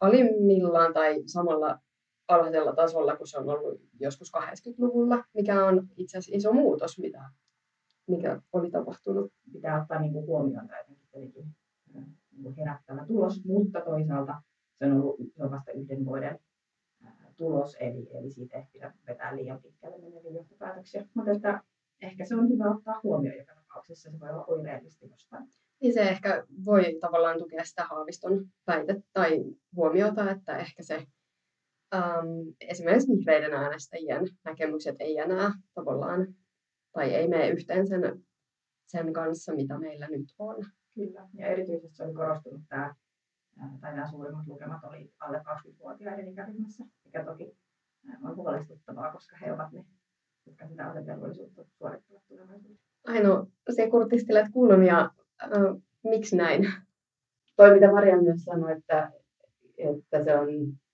alimmillaan 0.00 0.94
tai 0.94 1.22
samalla 1.26 1.78
alhaisella 2.28 2.74
tasolla 2.74 3.16
kuin 3.16 3.28
se 3.28 3.38
on 3.38 3.48
ollut 3.48 3.80
joskus 4.00 4.32
80-luvulla, 4.36 5.24
mikä 5.34 5.66
on 5.66 5.88
itse 5.96 6.18
asiassa 6.18 6.36
iso 6.36 6.52
muutos, 6.52 6.98
mitä, 6.98 7.30
mikä 8.06 8.40
oli 8.52 8.70
tapahtunut. 8.70 9.32
Pitää 9.52 9.82
ottaa 9.82 10.00
niin 10.00 10.12
kuin 10.12 10.26
huomioon 10.26 10.66
tämä 10.66 10.80
jotenkin 10.80 11.56
niin 11.94 12.54
herättävä 12.56 13.06
tulos, 13.06 13.44
mutta 13.44 13.80
toisaalta 13.80 14.42
se 14.78 14.84
on 14.84 14.92
ollut 14.92 15.16
se 15.36 15.44
on 15.44 15.50
vasta 15.50 15.72
yhden 15.72 16.04
vuoden 16.04 16.38
tulos, 17.36 17.76
eli, 17.80 18.08
eli 18.14 18.30
siitä 18.30 18.58
ei 18.58 18.64
pidä 18.72 18.94
vetää 19.06 19.36
liian 19.36 19.62
pitkälle 19.62 19.98
meneviä 19.98 20.30
johtopäätöksiä. 20.30 21.06
Mutta 21.14 21.30
että 21.30 21.62
ehkä 22.02 22.24
se 22.24 22.34
on 22.34 22.48
hyvä 22.48 22.70
ottaa 22.70 23.00
huomioon 23.02 23.38
joka 23.38 23.54
tapauksessa, 23.54 24.10
se 24.10 24.20
voi 24.20 24.30
olla 24.30 24.44
oireellisesti 24.44 25.10
jostain. 25.10 25.48
Niin 25.80 25.94
se 25.94 26.00
ehkä 26.00 26.44
voi 26.64 26.98
tavallaan 27.00 27.38
tukea 27.38 27.64
sitä 27.64 27.84
Haaviston 27.84 28.46
väitettä 28.66 29.08
tai 29.12 29.44
huomiota, 29.76 30.30
että 30.30 30.56
ehkä 30.56 30.82
se 30.82 31.06
äm, 31.94 32.54
esimerkiksi 32.60 33.12
vihreiden 33.12 33.52
äänestäjien 33.52 34.28
näkemykset 34.44 34.96
ei 34.98 35.18
enää 35.18 35.52
tavallaan, 35.74 36.34
tai 36.92 37.14
ei 37.14 37.28
mene 37.28 37.48
yhteen 37.48 37.86
sen, 37.86 38.24
sen 38.86 39.12
kanssa, 39.12 39.54
mitä 39.54 39.78
meillä 39.78 40.06
nyt 40.06 40.34
on. 40.38 40.64
Kyllä, 40.94 41.28
ja 41.34 41.46
erityisesti 41.46 41.96
se 41.96 42.02
on 42.02 42.14
korostunut 42.14 42.62
tämä, 42.68 42.94
tai 43.80 43.94
nämä 43.94 44.10
suurimmat 44.10 44.46
lukemat 44.46 44.84
oli 44.84 45.12
alle 45.18 45.38
20-vuotiaiden 45.38 46.28
ikäryhmässä, 46.28 46.84
mikä 47.04 47.24
toki 47.24 47.56
on 48.22 48.36
huolestuttavaa, 48.36 49.12
koska 49.12 49.36
he 49.36 49.52
ovat 49.52 49.72
ne, 49.72 49.84
jotka 50.46 50.66
sitä 50.66 50.86
asevelvollisuutta 50.86 51.64
suorittavat 51.78 52.22
tulevaisuudessa. 52.28 52.86
Aino, 53.06 53.46
se 53.70 53.90
kurtistelet 53.90 54.46
kulmia 54.52 55.10
Miksi 56.04 56.36
näin? 56.36 56.62
Toi, 57.56 57.74
mitä 57.74 57.92
Maria 57.92 58.22
myös 58.22 58.44
sanoi, 58.44 58.72
että, 58.72 59.12
että 59.78 60.24
se 60.24 60.34
on 60.34 60.48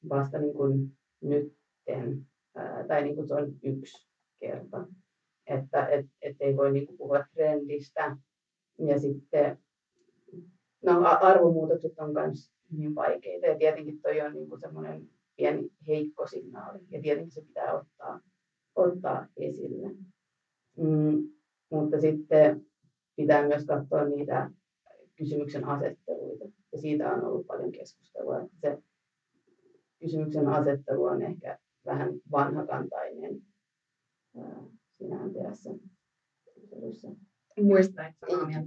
vasta 0.08 0.38
niin 0.38 0.54
kuin 0.54 0.98
nytten, 1.20 2.26
tai 2.88 3.02
niin 3.02 3.14
kuin 3.14 3.28
se 3.28 3.34
on 3.34 3.54
yksi 3.62 4.08
kerta. 4.40 4.86
Että 5.46 5.86
et, 5.86 6.06
et 6.22 6.36
ei 6.40 6.56
voi 6.56 6.72
niin 6.72 6.86
kuin 6.86 6.98
puhua 6.98 7.24
trendistä. 7.34 8.16
Ja 8.78 8.98
sitten 8.98 9.58
no, 10.82 10.92
arvomuutokset 11.04 11.98
on 11.98 12.12
myös 12.12 12.52
hyvin 12.72 12.94
vaikeita. 12.94 13.46
Ja 13.46 13.58
tietenkin 13.58 14.02
toi 14.02 14.20
on 14.20 14.34
niin 14.34 14.48
kuin 14.48 14.60
semmoinen 14.60 15.08
pieni 15.36 15.70
heikko 15.88 16.26
signaali. 16.26 16.78
Ja 16.90 17.02
tietenkin 17.02 17.32
se 17.32 17.40
pitää 17.40 17.74
ottaa, 17.74 18.20
ottaa 18.74 19.26
esille. 19.36 19.88
Mm, 20.76 21.28
mutta 21.70 22.00
sitten 22.00 22.66
pitää 23.16 23.48
myös 23.48 23.64
katsoa 23.66 24.04
niitä 24.04 24.50
kysymyksen 25.16 25.64
asetteluita. 25.64 26.44
Ja 26.72 26.78
siitä 26.78 27.12
on 27.12 27.24
ollut 27.24 27.46
paljon 27.46 27.72
keskustelua, 27.72 28.40
että 28.40 28.56
se 28.60 28.82
kysymyksen 30.00 30.48
asettelu 30.48 31.04
on 31.04 31.22
ehkä 31.22 31.58
vähän 31.86 32.12
vanhakantainen 32.30 33.42
siinä 34.98 35.26
MTS 35.26 35.68
Muista, 37.60 38.02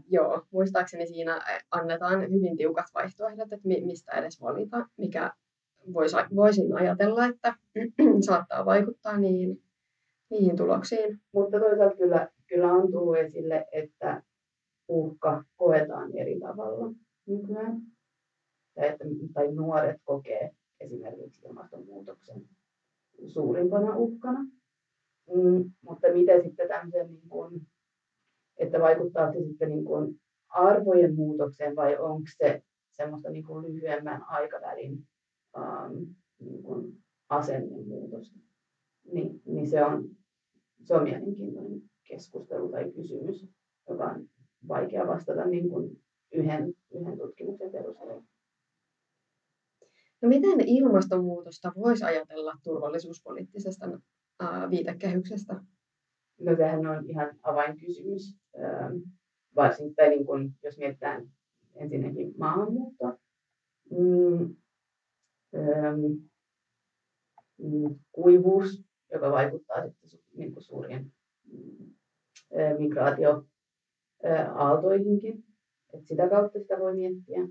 joo, 0.09 0.45
muistaakseni 0.51 1.07
siinä 1.07 1.41
annetaan 1.71 2.31
hyvin 2.31 2.57
tiukat 2.57 2.85
vaihtoehdot, 2.93 3.53
että 3.53 3.67
mistä 3.67 4.11
edes 4.11 4.41
valita, 4.41 4.89
mikä 4.97 5.31
vois, 5.93 6.13
voisin 6.35 6.77
ajatella, 6.77 7.25
että 7.25 7.53
saattaa 8.27 8.65
vaikuttaa 8.65 9.17
niin, 9.17 9.63
niihin 10.29 10.57
tuloksiin. 10.57 11.19
Mutta 11.31 11.59
toisaalta 11.59 11.95
kyllä, 11.95 12.29
kyllä 12.47 12.73
on 12.73 12.91
tullut 12.91 13.17
esille, 13.17 13.65
että 13.71 14.23
uhka 14.87 15.43
koetaan 15.55 16.17
eri 16.17 16.39
tavalla 16.39 16.93
nykyään. 17.25 17.81
Tai, 18.75 18.87
että, 18.87 19.05
tai 19.33 19.51
nuoret 19.51 20.01
kokee 20.03 20.51
esimerkiksi 20.79 21.45
ilmastonmuutoksen 21.45 22.49
suurimpana 23.27 23.95
uhkana. 23.95 24.39
Mm, 25.33 25.71
mutta 25.81 26.13
miten 26.13 26.43
sitten 26.43 26.67
tämmöisen, 26.67 27.07
niin 27.07 27.29
kuin, 27.29 27.67
että 28.57 28.79
vaikuttaa 28.79 29.33
se 29.33 29.43
sitten 29.43 29.69
niin 29.69 29.85
kuin 29.85 30.21
arvojen 30.49 31.15
muutokseen 31.15 31.75
vai 31.75 31.97
onko 31.97 32.27
se 32.37 32.63
semmoista 32.91 33.29
niin 33.29 33.45
kuin 33.45 33.65
lyhyemmän 33.65 34.23
aikavälin 34.23 35.07
um, 35.57 36.15
niin 36.39 36.63
kuin 36.63 37.03
asennemuutosta, 37.29 38.39
niin, 39.11 39.41
niin 39.45 39.69
se, 39.69 39.85
on, 39.85 40.09
se 40.83 40.95
on 40.95 41.03
mielenkiintoinen 41.03 41.81
keskustelu 42.03 42.69
tai 42.71 42.91
kysymys, 42.91 43.47
joka 43.89 44.03
on 44.03 44.29
vaikea 44.67 45.07
vastata 45.07 45.45
niin 45.45 45.69
kuin 45.69 46.01
yhden, 46.31 46.73
yhden 46.93 47.17
tutkimuksen 47.17 47.71
perusteella. 47.71 48.23
No 50.21 50.29
miten 50.29 50.61
ilmastonmuutosta 50.67 51.71
voisi 51.75 52.03
ajatella 52.03 52.53
turvallisuuspoliittisesta 52.63 53.85
ää, 54.39 54.69
viitekehyksestä? 54.69 55.63
No 56.39 56.55
sehän 56.55 56.87
on 56.87 57.09
ihan 57.09 57.39
avainkysymys, 57.43 58.37
ähm, 58.59 58.97
varsinkin 59.55 59.95
tai 59.95 60.09
niin 60.09 60.25
kuin, 60.25 60.53
jos 60.63 60.77
mietitään 60.77 61.29
ensinnäkin 61.75 62.33
maahanmuuttoa. 62.37 63.17
Mm, 63.91 64.55
mm, 67.57 67.99
kuivuus, 68.11 68.83
joka 69.11 69.31
vaikuttaa 69.31 69.83
sitten 70.05 70.37
niin 70.37 70.53
kuin 70.53 70.63
suuriin 70.63 71.11
mm, 71.51 71.93
äh, 72.59 72.77
migraatioaaltoihinkin. 74.25 75.43
Et 75.93 76.05
sitä 76.05 76.29
kautta 76.29 76.59
sitä 76.59 76.79
voi 76.79 76.95
miettiä. 76.95 77.47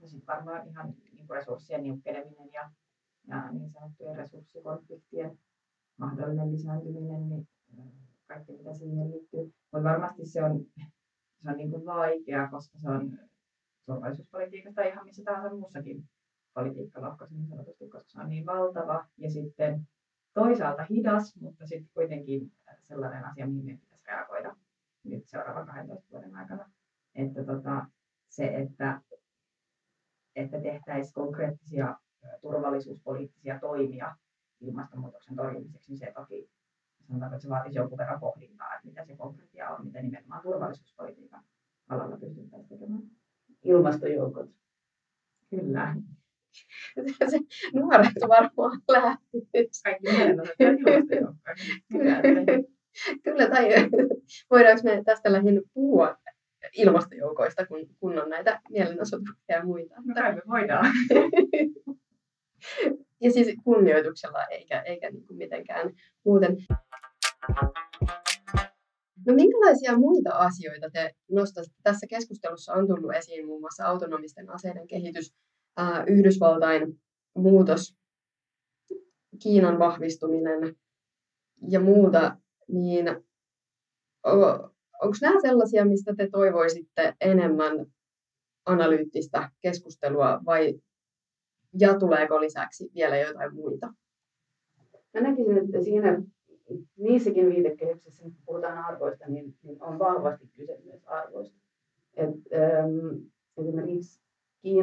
Ja 0.00 0.08
sitten 0.08 0.26
varmaan 0.26 0.68
ihan 0.68 0.94
niin 1.12 1.30
resurssien 1.30 1.82
niukkeneminen 1.82 2.52
ja, 2.52 2.70
ja 3.28 3.52
niin 3.52 3.70
sanottujen 3.70 4.16
resurssikonfliktien 4.16 5.38
mahdollinen 5.96 6.52
lisääntyminen, 6.52 7.28
niin 7.28 7.48
kaikki 8.26 8.52
mitä 8.52 8.74
siihen 8.74 9.10
liittyy. 9.10 9.44
Mutta 9.72 9.88
varmasti 9.88 10.26
se 10.26 10.44
on, 10.44 10.66
se 11.42 11.50
on 11.50 11.56
niin 11.56 11.70
kuin 11.70 11.86
vaikea, 11.86 12.48
koska 12.50 12.78
se 12.78 12.88
on 12.88 13.18
turvallisuuspolitiikasta 13.86 14.82
ihan 14.82 15.04
missä 15.04 15.22
tahansa 15.24 15.56
muussakin 15.56 16.08
politiikkalohkossa 16.54 17.34
niin 17.34 17.48
sanotusti, 17.48 17.88
koska 17.88 18.10
se 18.10 18.20
on 18.20 18.28
niin 18.28 18.46
valtava 18.46 19.06
ja 19.18 19.30
sitten 19.30 19.88
toisaalta 20.34 20.86
hidas, 20.90 21.36
mutta 21.40 21.66
sitten 21.66 21.90
kuitenkin 21.94 22.52
sellainen 22.82 23.24
asia, 23.24 23.46
mihin 23.46 23.64
meidän 23.64 23.80
pitäisi 23.80 24.04
reagoida 24.06 24.56
nyt 25.04 25.26
seuraavan 25.26 25.66
12 25.66 26.10
vuoden 26.10 26.36
aikana. 26.36 26.70
Että 27.14 27.44
tota, 27.44 27.86
se, 28.28 28.46
että 28.46 29.00
että 30.36 30.60
tehtäisiin 30.60 31.14
konkreettisia 31.14 31.96
turvallisuuspoliittisia 32.40 33.58
toimia 33.60 34.16
ilmastonmuutoksen 34.60 35.36
torjumiseksi, 35.36 35.90
niin 35.90 35.98
se 35.98 36.12
toki 36.14 36.50
sanotaanko, 37.06 37.34
että 37.34 37.42
se 37.42 37.48
vaatisi 37.48 37.78
jonkun 37.78 37.98
verran 37.98 38.20
pohdintaa, 38.20 38.74
että 38.74 38.88
mitä 38.88 39.04
se 39.04 39.16
konkreettia 39.16 39.70
on, 39.70 39.86
mitä 39.86 40.02
nimenomaan 40.02 40.42
turvallisuuspolitiikan 40.42 41.44
alalla 41.88 42.16
pystyttäisiin 42.16 42.68
tekemään. 42.68 43.02
Ilmastojoukot. 43.62 44.50
Kyllä. 45.50 45.96
Nuoret 47.74 48.12
varmaan 48.28 48.80
lähti. 48.88 49.48
Kaikki. 49.84 50.08
Kyllä, 53.24 53.50
tai 53.50 53.68
voidaanko 54.50 54.82
me 54.84 55.02
tästä 55.04 55.32
lähinnä 55.32 55.60
puhua 55.74 56.16
ilmastojoukoista, 56.72 57.66
kun, 57.66 57.86
kun 58.00 58.18
on 58.18 58.30
näitä 58.30 58.60
mielenosoituksia 58.70 59.56
ja 59.56 59.64
muita. 59.64 59.94
No 60.04 60.14
kai 60.14 60.34
me 60.34 60.42
voidaan. 60.48 60.92
Ja 63.20 63.30
siis 63.30 63.56
kunnioituksella, 63.64 64.46
eikä, 64.46 64.80
eikä 64.80 65.10
niin 65.10 65.26
kuin 65.26 65.36
mitenkään 65.36 65.90
muuten. 66.24 66.56
No 69.26 69.34
minkälaisia 69.34 69.98
muita 69.98 70.30
asioita 70.30 70.90
te 70.92 71.14
nostaisitte? 71.30 71.80
Tässä 71.82 72.06
keskustelussa 72.06 72.72
on 72.72 72.86
tullut 72.86 73.14
esiin 73.14 73.46
muun 73.46 73.60
muassa 73.60 73.86
autonomisten 73.86 74.50
aseiden 74.50 74.86
kehitys, 74.86 75.34
ää, 75.76 76.04
Yhdysvaltain 76.04 77.00
muutos, 77.34 77.96
Kiinan 79.42 79.78
vahvistuminen 79.78 80.76
ja 81.68 81.80
muuta, 81.80 82.36
niin 82.68 83.06
onko 85.02 85.16
nämä 85.20 85.40
sellaisia, 85.40 85.84
mistä 85.84 86.14
te 86.16 86.28
toivoisitte 86.32 87.14
enemmän 87.20 87.86
analyyttistä 88.66 89.50
keskustelua 89.60 90.40
vai 90.46 90.80
ja 91.78 91.98
tuleeko 91.98 92.40
lisäksi 92.40 92.90
vielä 92.94 93.16
jotain 93.16 93.54
muita? 93.54 93.94
Mä 95.14 95.20
näkisin, 95.20 95.58
että 95.58 95.82
siinä 95.84 96.22
niissäkin 96.96 97.46
viitekehyksissä, 97.46 98.22
kun 98.22 98.36
puhutaan 98.46 98.78
arvoista, 98.78 99.28
niin, 99.28 99.54
niin 99.62 99.82
on 99.82 99.98
vahvasti 99.98 100.50
kyse 100.56 100.78
myös 100.84 101.04
arvoista. 101.04 101.58
Et, 102.16 102.30
ähm, 102.30 103.24
esimerkiksi 103.56 104.23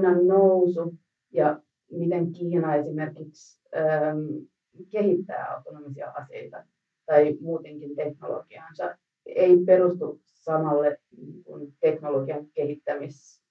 Kiinan 0.02 0.28
nousu 0.28 0.94
ja 1.32 1.62
miten 1.92 2.32
Kiina 2.32 2.76
esimerkiksi 2.76 3.62
ähm, 3.78 4.46
kehittää 4.92 5.56
autonomisia 5.56 6.12
aseita 6.12 6.64
tai 7.06 7.38
muutenkin 7.42 7.96
teknologiaansa, 7.96 8.98
ei 9.26 9.58
perustu 9.66 10.22
samalle 10.26 10.98
niin 11.18 11.44
kuin 11.44 11.74
teknologian 11.80 12.46
kehittämis 12.54 13.44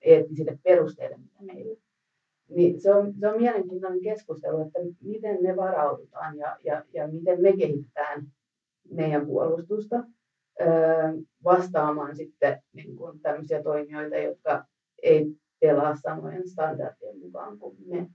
eettisille 0.00 0.58
perusteille, 0.62 1.16
mitä 1.16 1.54
meillä. 1.54 1.76
Niin 2.48 2.80
se, 2.80 2.94
on, 2.94 3.14
se 3.20 3.28
on 3.28 3.40
mielenkiintoinen 3.40 4.00
keskustelu, 4.00 4.60
että 4.60 4.78
miten 5.00 5.42
me 5.42 5.56
varaudutaan 5.56 6.36
ja, 6.36 6.56
ja, 6.64 6.84
ja 6.92 7.08
miten 7.08 7.42
me 7.42 7.56
kehitetään 7.56 8.26
meidän 8.90 9.26
puolustusta 9.26 9.96
öö, 10.60 10.66
vastaamaan 11.44 12.16
sitten 12.16 12.62
niin 12.72 12.96
kuin 12.96 13.20
tämmöisiä 13.20 13.62
toimijoita, 13.62 14.16
jotka 14.16 14.64
ei 15.02 15.36
pelaa 15.60 15.96
samojen 15.96 16.48
standardien 16.48 17.18
mukaan 17.18 17.58
kuin 17.58 17.76
me. 17.86 18.10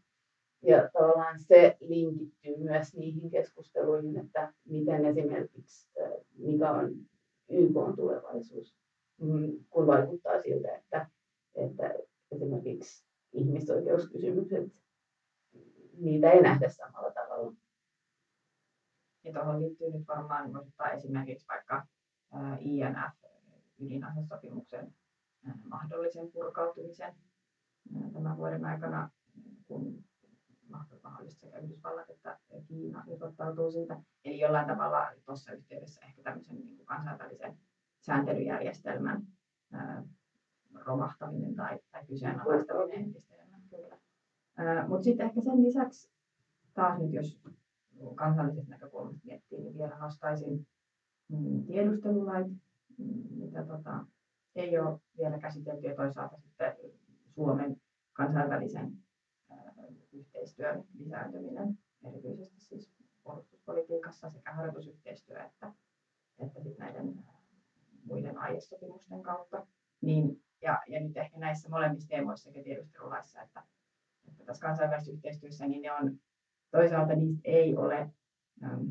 Ja 0.62 0.90
tavallaan 0.94 1.40
se 1.40 1.78
linkittyy 1.80 2.58
myös 2.58 2.96
niihin 2.96 3.30
keskusteluihin, 3.30 4.18
että 4.18 4.54
miten 4.66 5.06
esimerkiksi, 5.06 5.90
mikä 6.38 6.72
on 6.72 6.96
YK 7.50 7.78
on 7.78 7.96
tulevaisuus, 7.96 8.76
mm, 9.22 9.66
kun 9.70 9.88
vaikuttaa 9.88 10.42
siltä, 10.42 10.76
että, 10.76 11.10
että 11.56 11.94
esimerkiksi 12.32 13.06
ihmisoikeuskysymykset, 13.34 14.74
niitä 15.98 16.32
ei 16.32 16.42
nähdä 16.42 16.70
samalla 16.70 17.12
tavalla. 17.12 17.54
Ja 19.24 19.34
tuohon 19.34 19.62
liittyy 19.62 19.92
nyt 19.92 20.08
varmaan 20.08 20.58
ottaa 20.58 20.92
esimerkiksi 20.92 21.48
vaikka 21.48 21.86
INF, 22.60 23.24
ydinasesopimuksen 23.80 24.94
mahdollisen 25.64 26.32
purkautumisen 26.32 27.16
tämän 28.14 28.38
vuoden 28.38 28.66
aikana, 28.66 29.10
kun 29.68 30.04
mahdollisesti 31.04 31.46
sekä 31.46 31.60
Yhdysvallat 31.60 32.10
että 32.10 32.38
Kiina 32.68 33.04
irrottautuu 33.08 33.72
siitä. 33.72 34.02
Eli 34.26 34.40
jollain 34.40 34.68
tavalla 34.68 35.12
tuossa 35.26 35.52
yhteydessä 35.52 36.02
ehkä 36.06 36.22
tämmöisen 36.24 36.56
niin 36.56 36.78
kuin 36.78 36.86
kansainvälisen 36.86 37.58
sääntelyjärjestelmän 38.00 39.22
ää, 39.72 40.04
romahtaminen 40.74 41.56
tai, 41.56 41.80
tai 41.92 42.06
kyseenalaistaminen 42.06 43.00
entistä 43.00 43.36
enemmän 43.36 43.62
kyllä. 43.70 43.98
Mutta 44.88 45.04
sitten 45.04 45.26
ehkä 45.26 45.42
sen 45.42 45.64
lisäksi 45.64 46.12
taas 46.74 47.00
nyt 47.00 47.14
jos 47.14 47.42
kansallisesta 48.16 48.70
näkökulmasta 48.70 49.22
miettii, 49.26 49.60
niin 49.60 49.78
vielä 49.78 49.98
nostaisin 49.98 50.68
mm, 51.30 51.66
tiedustelulait, 51.66 52.48
mm, 52.98 53.24
mitä 53.30 53.64
tota, 53.64 54.06
ei 54.56 54.80
ole 54.80 55.00
vielä 55.18 55.40
käsitelty 55.40 55.88
ja 55.88 55.96
toisaalta 55.96 56.38
sitten 56.38 56.76
Suomen 57.36 57.82
kansainvälisen 58.14 58.98
yhteistyön 60.14 60.84
lisääntyminen, 60.98 61.78
erityisesti 62.08 62.60
siis 62.60 62.94
puolustuspolitiikassa 63.24 64.30
sekä 64.30 64.54
harjoitusyhteistyö 64.54 65.44
että, 65.44 65.74
että 66.40 66.60
näiden 66.78 67.26
muiden 68.04 68.38
aiesopimusten 68.38 69.24
kautta. 69.24 69.68
Niin, 70.02 70.44
ja, 70.62 70.82
ja 70.88 71.00
nyt 71.00 71.18
ehkä 71.18 71.40
näissä 71.40 71.70
molemmissa 71.70 72.10
teemoissa 72.10 72.52
sekä 72.52 72.64
tiedustelulaissa 72.64 73.42
että, 73.42 73.64
että 74.28 74.46
tässä 74.46 74.68
kansainvälisessä 74.68 75.12
yhteistyössä, 75.12 75.68
niin 75.68 75.82
ne 75.82 75.92
on 75.92 76.20
toisaalta 76.72 77.16
niistä 77.16 77.42
ei 77.44 77.76
ole, 77.76 78.10
ähm, 78.64 78.88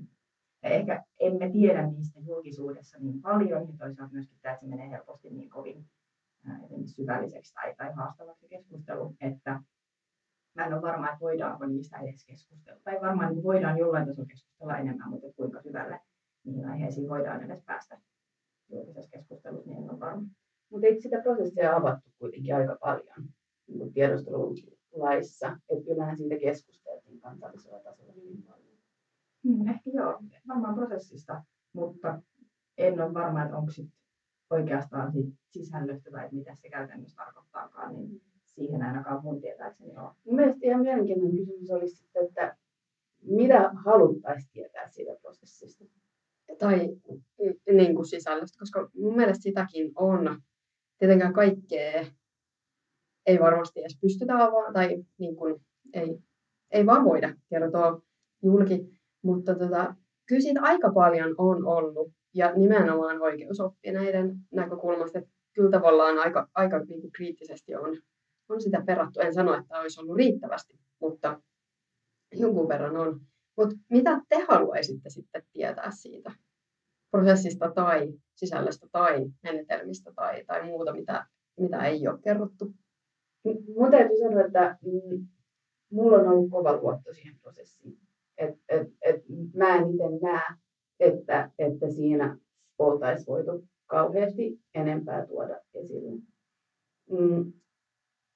ehkä 0.62 1.04
emme 1.20 1.50
tiedä 1.50 1.86
niistä 1.86 2.20
julkisuudessa 2.20 2.98
niin 2.98 3.22
paljon, 3.22 3.68
ja 3.68 3.74
toisaalta 3.78 4.12
myöskin 4.12 4.38
tämä, 4.42 4.52
että 4.52 4.64
se 4.64 4.70
menee 4.70 4.90
helposti 4.90 5.30
niin 5.30 5.50
kovin 5.50 5.86
syvälliseksi 6.86 7.54
tai, 7.54 7.74
tai 7.74 7.92
haastavaksi 7.92 8.48
keskustelu, 8.48 9.16
että 9.20 9.62
mä 10.54 10.66
en 10.66 10.74
ole 10.74 10.82
varma, 10.82 11.08
että 11.08 11.20
voidaanko 11.20 11.66
niistä 11.66 11.98
edes 11.98 12.26
keskustella. 12.26 12.80
Tai 12.84 12.98
varmaan 13.00 13.32
niin 13.32 13.44
voidaan 13.44 13.78
jollain 13.78 14.06
tasolla 14.06 14.28
keskustella 14.28 14.78
enemmän, 14.78 15.10
mutta 15.10 15.32
kuinka 15.36 15.62
syvälle 15.62 16.00
niihin 16.44 16.68
aiheisiin 16.68 17.08
voidaan 17.08 17.42
edes 17.42 17.62
päästä 17.64 18.00
julkisessa 18.68 19.10
keskustelussa, 19.10 19.70
niin 19.70 19.82
en 19.82 19.90
ole 19.90 20.00
varma. 20.00 20.26
Mutta 20.70 20.86
eikö 20.86 21.00
sitä 21.00 21.22
prosessia 21.22 21.76
avattu 21.76 22.10
kuitenkin 22.18 22.56
aika 22.56 22.76
paljon 22.80 23.28
niin 23.66 23.92
tiedustelulaissa, 23.92 25.58
että 25.68 25.84
kyllähän 25.84 26.16
siitä 26.16 26.38
keskusteltiin 26.38 27.20
kansallisella 27.20 27.78
tasolla 27.78 28.12
hyvin 28.12 28.42
paljon. 28.42 28.78
Hmm, 29.44 29.68
ehkä 29.68 29.90
joo, 29.90 30.20
varmaan 30.48 30.74
prosessista, 30.74 31.44
mutta 31.72 32.22
en 32.78 33.00
ole 33.00 33.14
varma, 33.14 33.42
että 33.42 33.56
onko 33.56 33.70
sit 33.70 33.90
oikeastaan 34.52 35.12
siitä 35.12 35.30
sisällöstä 35.50 36.12
vai 36.12 36.28
mitä 36.32 36.54
se 36.54 36.68
käytännössä 36.68 37.16
tarkoittaakaan, 37.16 37.94
niin 37.94 38.22
siihen 38.44 38.82
ainakaan 38.82 39.20
mun 39.22 39.40
tietääkseni 39.40 39.96
ole. 39.96 40.10
Mun 40.24 40.36
mielestä 40.36 40.58
ihan 40.62 40.80
mielenkiintoinen 40.80 41.36
kysymys 41.36 41.70
olisi 41.70 41.96
sitten, 41.96 42.24
että 42.24 42.56
mitä 43.22 43.70
haluttaisiin 43.84 44.52
tietää 44.52 44.88
siitä 44.88 45.12
prosessista? 45.22 45.84
Tai 46.58 46.96
niin 47.72 47.94
kuin 47.94 48.06
sisällöstä, 48.06 48.58
koska 48.58 48.90
mun 48.94 49.16
mielestä 49.16 49.42
sitäkin 49.42 49.92
on. 49.96 50.40
Tietenkään 50.98 51.32
kaikkea 51.32 52.06
ei 53.26 53.40
varmasti 53.40 53.80
edes 53.80 53.98
pystytä 54.00 54.34
avaamaan 54.34 54.72
tai 54.72 55.04
niin 55.18 55.36
kuin, 55.36 55.60
ei, 55.92 56.18
ei 56.70 56.86
vaan 56.86 57.04
voida 57.04 57.34
kertoa 57.48 58.02
julki, 58.42 59.00
mutta 59.22 59.54
tota, 59.54 59.94
kyllä 60.28 60.40
siitä 60.40 60.60
aika 60.62 60.92
paljon 60.92 61.34
on 61.38 61.66
ollut 61.66 62.12
ja 62.34 62.52
nimenomaan 62.56 63.22
oikeusoppineiden 63.22 64.36
näkökulmasta, 64.50 65.18
että 65.18 65.30
kyllä 65.52 65.70
tavallaan 65.70 66.18
aika, 66.18 66.48
aika 66.54 66.78
niin 66.78 67.00
kuin 67.00 67.12
kriittisesti 67.12 67.74
on, 67.74 68.02
on 68.48 68.60
sitä 68.62 68.82
perattu. 68.86 69.20
En 69.20 69.34
sano, 69.34 69.54
että 69.54 69.80
olisi 69.80 70.00
ollut 70.00 70.16
riittävästi, 70.16 70.78
mutta 71.00 71.42
jonkun 72.32 72.68
verran 72.68 72.96
on. 72.96 73.20
Mutta 73.56 73.76
mitä 73.90 74.20
te 74.28 74.46
haluaisitte 74.48 75.10
sitten 75.10 75.42
tietää 75.52 75.90
siitä 75.90 76.32
prosessista 77.10 77.70
tai 77.74 78.12
sisällöstä 78.34 78.86
tai 78.92 79.26
menetelmistä 79.42 80.12
tai, 80.16 80.44
tai 80.44 80.64
muuta, 80.64 80.92
mitä, 80.92 81.26
mitä 81.60 81.84
ei 81.84 82.08
ole 82.08 82.18
kerrottu? 82.24 82.74
Mun 83.76 83.90
täytyy 83.90 84.18
sanoa, 84.18 84.44
että 84.46 84.78
mm, 84.82 85.26
mulla 85.90 86.16
on 86.16 86.28
ollut 86.28 86.50
kova 86.50 86.76
luotto 86.76 87.12
siihen 87.12 87.38
prosessiin. 87.40 87.98
Et, 88.38 88.54
et, 88.68 88.88
et, 89.02 89.24
mä 89.54 89.76
en 89.76 89.90
itse 89.90 90.04
näe, 90.22 90.56
että, 91.02 91.50
että 91.58 91.90
siinä 91.90 92.38
oltaisiin 92.78 93.26
voitu 93.26 93.68
kauheasti 93.86 94.60
enempää 94.74 95.26
tuoda 95.26 95.60
esille. 95.74 96.20
Mm, 97.10 97.52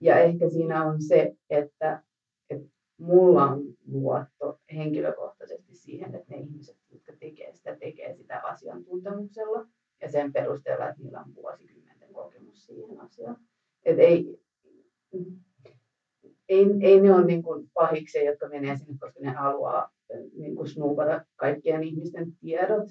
ja 0.01 0.19
ehkä 0.19 0.49
siinä 0.49 0.85
on 0.85 1.03
se, 1.03 1.37
että, 1.51 2.03
että 2.51 2.69
mulla 2.99 3.45
on 3.45 3.65
luotto 3.87 4.61
henkilökohtaisesti 4.75 5.75
siihen, 5.75 6.15
että 6.15 6.35
ne 6.35 6.41
ihmiset, 6.41 6.77
jotka 6.91 7.13
tekee 7.21 7.53
sitä, 7.53 7.77
tekee 7.77 8.15
sitä 8.15 8.41
asiantuntemuksella 8.41 9.67
ja 10.01 10.11
sen 10.11 10.33
perusteella, 10.33 10.89
että 10.89 11.03
niillä 11.03 11.21
on 11.21 11.35
vuosikymmenten 11.35 12.13
kokemus 12.13 12.67
siihen 12.67 13.01
asiaan. 13.01 13.37
Et 13.85 13.99
ei, 13.99 14.41
ei, 16.49 16.67
ei 16.81 17.01
ne 17.01 17.15
ole 17.15 17.25
niin 17.25 17.43
kuin 17.43 17.71
jotka 18.25 18.49
menee 18.49 18.77
sinne, 18.77 18.99
koska 19.01 19.21
ne 19.21 19.31
haluaa 19.31 19.96
niin 20.39 20.57
kuin 20.57 20.69
snoopata 20.69 21.25
kaikkien 21.37 21.83
ihmisten 21.83 22.33
tiedot. 22.41 22.89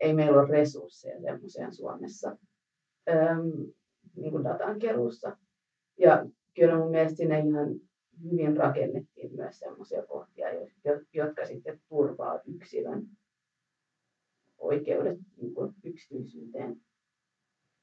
ei 0.00 0.14
meillä 0.14 0.40
ole 0.40 0.48
resursseja 0.48 1.20
semmoiseen 1.20 1.74
Suomessa 1.74 2.36
niin 4.16 4.30
kuin 4.30 4.44
datankeruussa. 4.44 5.36
Ja 5.98 6.26
kyllä 6.54 6.78
mun 6.78 6.90
mielestä 6.90 7.16
sinne 7.16 7.38
ihan 7.38 7.68
hyvin 8.24 8.56
rakennettiin 8.56 9.36
myös 9.36 9.58
semmoisia 9.58 10.06
kohtia, 10.06 10.46
jotka 11.12 11.46
sitten 11.46 11.80
turvaa 11.88 12.40
yksilön 12.46 13.06
oikeudet 14.58 15.18
niin 15.36 15.54
kuin 15.54 15.74
yksityisyyteen. 15.84 16.80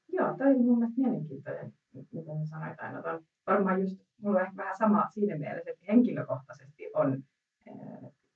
Joo, 0.08 0.36
toi 0.38 0.46
on 0.46 0.64
mun 0.64 0.78
mielestä 0.78 1.00
mielenkiintoinen, 1.00 1.72
mitä 1.92 2.30
sanoit 2.44 2.80
aina. 2.80 3.20
Varmaan 3.46 3.80
just 3.80 4.00
mulla 4.22 4.38
on 4.38 4.44
ehkä 4.44 4.56
vähän 4.56 4.78
sama 4.78 5.08
siinä 5.14 5.38
mielessä, 5.38 5.70
että 5.70 5.84
henkilökohtaisesti 5.88 6.90
on 6.94 7.22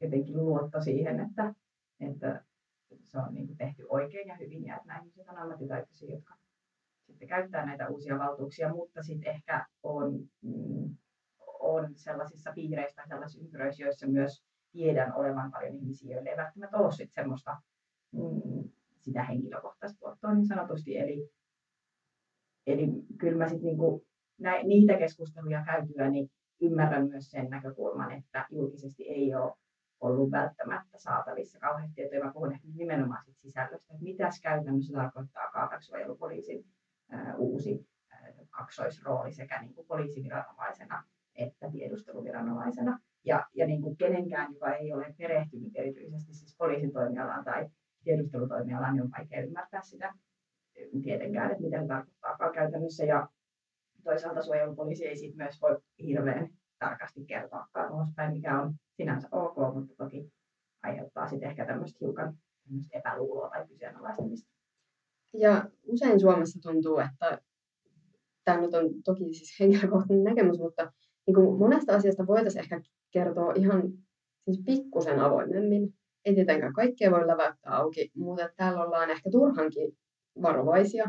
jotenkin 0.00 0.36
luotto 0.36 0.82
siihen, 0.82 1.20
että, 1.20 1.54
että 2.00 2.44
se 3.04 3.18
on 3.18 3.34
niin 3.34 3.56
tehty 3.56 3.86
oikein 3.88 4.28
ja 4.28 4.36
hyvin 4.36 4.64
ja 4.64 4.76
että 4.76 4.88
nämä 4.88 5.00
ihmiset 5.00 5.28
on 5.28 5.38
ammattitaitoisia, 5.38 6.14
jotka 6.14 6.34
sitten 7.06 7.28
käyttää 7.28 7.66
näitä 7.66 7.88
uusia 7.88 8.18
valtuuksia, 8.18 8.74
mutta 8.74 9.02
sitten 9.02 9.30
ehkä 9.30 9.66
on, 9.82 10.28
mm, 10.42 10.96
on 11.60 11.92
sellaisissa 11.96 12.52
piireissä 12.54 13.02
sellaisissa 13.08 13.44
ympyröissä, 13.44 13.82
joissa 13.82 14.06
myös 14.06 14.44
tiedän 14.72 15.14
olevan 15.14 15.50
paljon 15.50 15.74
ihmisiä, 15.74 16.14
joille 16.14 16.30
ei 16.30 16.36
välttämättä 16.36 16.76
ole 16.76 16.92
sit 16.92 17.12
semmoista 17.12 17.56
mm, 18.12 18.70
sitä 18.98 19.22
henkilökohtaista 19.22 20.06
luottoa 20.06 20.34
niin 20.34 20.46
sanotusti. 20.46 20.98
Eli, 20.98 21.30
eli 22.66 22.86
kyllä 23.18 23.38
mä 23.38 23.48
sitten 23.48 23.66
niinku, 23.66 24.06
niitä 24.64 24.98
keskusteluja 24.98 25.64
käytyä, 25.64 26.10
niin 26.10 26.30
ymmärrän 26.61 27.09
myös 27.09 27.31
sen 27.31 27.51
näkökulman, 27.51 28.12
että 28.12 28.47
julkisesti 28.51 29.09
ei 29.09 29.35
ole 29.35 29.55
ollut 30.01 30.31
välttämättä 30.31 30.99
saatavissa 30.99 31.59
kauheasti 31.59 31.94
tietoja. 31.94 32.25
Mä 32.25 32.33
puhun 32.33 32.53
ehkä 32.53 32.68
nimenomaan 32.75 33.25
sit 33.25 33.37
sisällöstä, 33.38 33.94
että 33.94 34.05
mitä 34.05 34.29
käytännössä 34.42 34.92
tarkoittaa 34.92 35.51
kaatakssuojelupoliisin 35.53 36.64
uusi 37.37 37.87
kaksoisrooli 38.51 39.33
sekä 39.33 39.62
niin 39.62 39.75
kuin 39.75 39.87
poliisiviranomaisena 39.87 41.05
että 41.38 41.71
tiedusteluviranomaisena. 41.71 42.99
Ja, 43.25 43.47
ja 43.55 43.66
niin 43.66 43.83
kuin 43.83 43.97
kenenkään, 43.97 44.53
joka 44.55 44.75
ei 44.75 44.92
ole 44.92 45.14
perehtynyt 45.18 45.73
erityisesti 45.75 46.35
siis 46.35 46.57
poliisin 46.59 46.92
toimialaan 46.92 47.44
tai 47.44 47.68
tiedustelutoimialaan, 48.05 48.94
niin 48.94 49.03
on 49.03 49.11
vaikea 49.18 49.42
ymmärtää 49.42 49.83
sitä 49.83 50.14
tietenkään, 51.03 51.51
että 51.51 51.62
mitä 51.62 51.81
se 51.81 51.87
tarkoittaa 51.87 52.53
käytännössä. 52.53 53.05
Ja 53.05 53.29
toisaalta 54.04 54.42
suojelupoliisi 54.42 55.06
ei 55.06 55.16
sit 55.16 55.37
myös 55.37 55.61
voi 55.62 55.78
hirveän 56.02 56.48
tarkasti 56.78 57.24
kertoakaan 57.24 57.92
ulospäin, 57.92 58.32
mikä 58.32 58.61
on 58.61 58.74
sinänsä 58.96 59.28
ok, 59.32 59.74
mutta 59.74 59.94
toki 59.96 60.32
aiheuttaa 60.82 61.28
sitten 61.28 61.50
ehkä 61.50 61.66
tämmöistä 61.66 61.98
hiukan 62.00 62.38
tämmöistä 62.64 62.98
epäluuloa 62.98 63.48
tai 63.48 63.66
kyseenalaistamista. 63.68 64.50
Ja 65.34 65.70
usein 65.87 66.20
Suomessa 66.20 66.61
tuntuu, 66.62 66.98
että 66.98 67.40
tämä 68.44 68.61
nyt 68.61 68.74
on 68.74 69.02
toki 69.04 69.34
siis 69.34 69.61
henkilökohtainen 69.61 70.24
näkemys, 70.24 70.58
mutta 70.58 70.92
niin 71.26 71.34
kuin 71.34 71.58
monesta 71.58 71.96
asiasta 71.96 72.26
voitaisiin 72.26 72.62
ehkä 72.62 72.80
kertoa 73.11 73.52
ihan 73.56 73.82
siis 74.44 74.62
pikkusen 74.66 75.20
avoimemmin. 75.20 75.94
Ei 76.24 76.34
tietenkään 76.34 76.72
kaikkea 76.72 77.11
voi 77.11 77.26
läväyttää 77.26 77.76
auki, 77.76 78.11
mutta 78.16 78.48
täällä 78.56 78.84
ollaan 78.84 79.11
ehkä 79.11 79.30
turhankin 79.30 79.98
varovaisia 80.42 81.04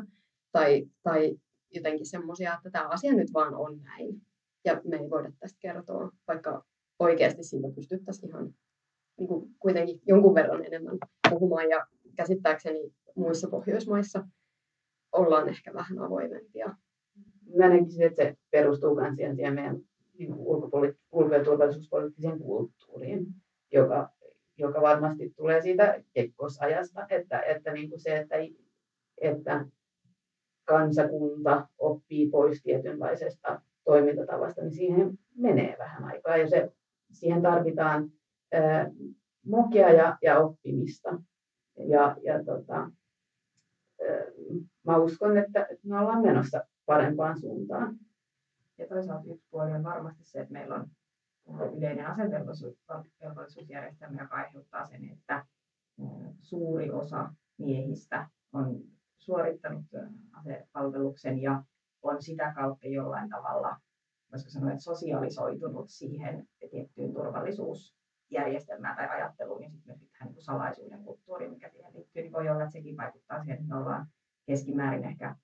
tai, 0.52 0.86
tai 1.04 1.36
jotenkin 1.72 2.06
semmoisia, 2.06 2.54
että 2.54 2.70
tämä 2.72 2.88
asia 2.88 3.14
nyt 3.14 3.34
vaan 3.34 3.56
on 3.56 3.82
näin. 3.84 4.22
Ja 4.66 4.82
me 4.84 4.98
ei 4.98 5.10
voida 5.10 5.32
tästä 5.40 5.58
kertoa, 5.60 6.12
vaikka 6.28 6.66
oikeasti 7.00 7.44
siitä 7.44 7.68
pystyttäisiin 7.76 8.30
ihan 8.30 8.54
niin 9.18 9.28
kuin 9.28 9.56
kuitenkin 9.60 10.02
jonkun 10.08 10.36
verran 10.36 10.66
enemmän 10.66 10.98
puhumaan. 11.30 11.70
Ja 11.70 11.88
käsittääkseni 12.16 12.94
muissa 13.16 13.50
Pohjoismaissa 13.50 14.28
ollaan 15.12 15.50
ehkä 15.50 15.74
vähän 15.74 16.00
avoimempia. 16.00 16.76
Mä 17.58 17.70
näkisin, 17.70 18.04
että 18.04 18.24
se 18.24 18.38
perustuu 18.52 18.96
myös 18.96 19.16
siihen, 19.16 19.54
meidän 19.54 19.80
niin 20.18 20.34
ulko- 20.34 21.36
ja 21.36 21.44
turvallisuuspoliittiseen 21.44 22.40
kulttuuriin, 22.40 23.26
joka, 23.72 24.10
joka 24.58 24.82
varmasti 24.82 25.30
tulee 25.30 25.62
siitä 25.62 26.04
kekkosajasta, 26.14 27.06
että, 27.10 27.42
että 27.42 27.74
niin 27.74 27.90
kuin 27.90 28.00
se, 28.00 28.18
että, 28.18 28.36
että 29.22 29.66
kansakunta 30.70 31.68
oppii 31.78 32.30
pois 32.30 32.64
tietynlaisesta 32.64 33.62
toimintatavasta, 33.84 34.62
niin 34.62 34.74
siihen 34.74 35.18
menee 35.36 35.76
vähän 35.80 36.04
aikaa 36.04 36.38
ja 36.38 36.50
se, 36.50 36.72
siihen 37.12 37.42
tarvitaan 37.42 38.12
ää, 38.54 38.92
mokia 39.46 39.94
ja, 39.94 40.18
ja 40.22 40.40
oppimista. 40.40 41.22
Ja, 41.78 42.16
ja 42.24 42.44
tota, 42.44 42.76
ää, 42.76 42.92
mä 44.86 44.98
uskon, 44.98 45.38
että, 45.38 45.68
me 45.84 46.00
ollaan 46.00 46.22
menossa 46.22 46.64
parempaan 46.86 47.40
suuntaan. 47.40 47.98
Ja 48.78 48.88
toisaalta 48.88 49.34
yksi 49.34 49.48
puoli 49.52 49.72
on 49.72 49.84
varmasti 49.84 50.24
se, 50.24 50.40
että 50.40 50.54
meillä 50.54 50.76
on 50.76 50.88
yleinen 51.78 52.08
asevelvollisuusjärjestelmä, 52.08 54.22
joka 54.22 54.36
aiheuttaa 54.36 54.86
sen, 54.86 55.10
että 55.10 55.46
suuri 56.40 56.92
osa 56.92 57.34
miehistä 57.58 58.30
on 58.54 58.82
suorittanut 59.30 59.86
asepalveluksen 60.34 61.42
ja 61.42 61.64
on 62.02 62.22
sitä 62.22 62.54
kautta 62.56 62.88
jollain 62.88 63.30
tavalla, 63.30 63.78
voisiko 64.32 64.50
sanoa, 64.50 64.72
että 64.72 64.84
sosiaalisoitunut 64.84 65.90
siihen 65.90 66.48
tiettyyn 66.72 67.14
turvallisuusjärjestelmään 67.14 68.96
tai 68.96 69.08
ajatteluun 69.10 69.64
ja 69.64 69.70
sitten 69.70 69.98
myös 70.00 70.12
tähän 70.12 70.34
niin 70.34 70.44
salaisuuden 70.44 71.04
kulttuuriin, 71.04 71.52
mikä 71.52 71.70
siihen 71.70 71.94
liittyy, 71.94 72.22
niin 72.22 72.34
voi 72.34 72.50
olla, 72.50 72.64
että 72.64 72.74
sekin 72.74 72.98
vaikuttaa 72.98 73.40
siihen, 73.40 73.60
että 73.60 73.68
me 73.68 73.76
ollaan 73.76 74.08
keskimäärin 74.46 75.04
ehkä 75.04 75.36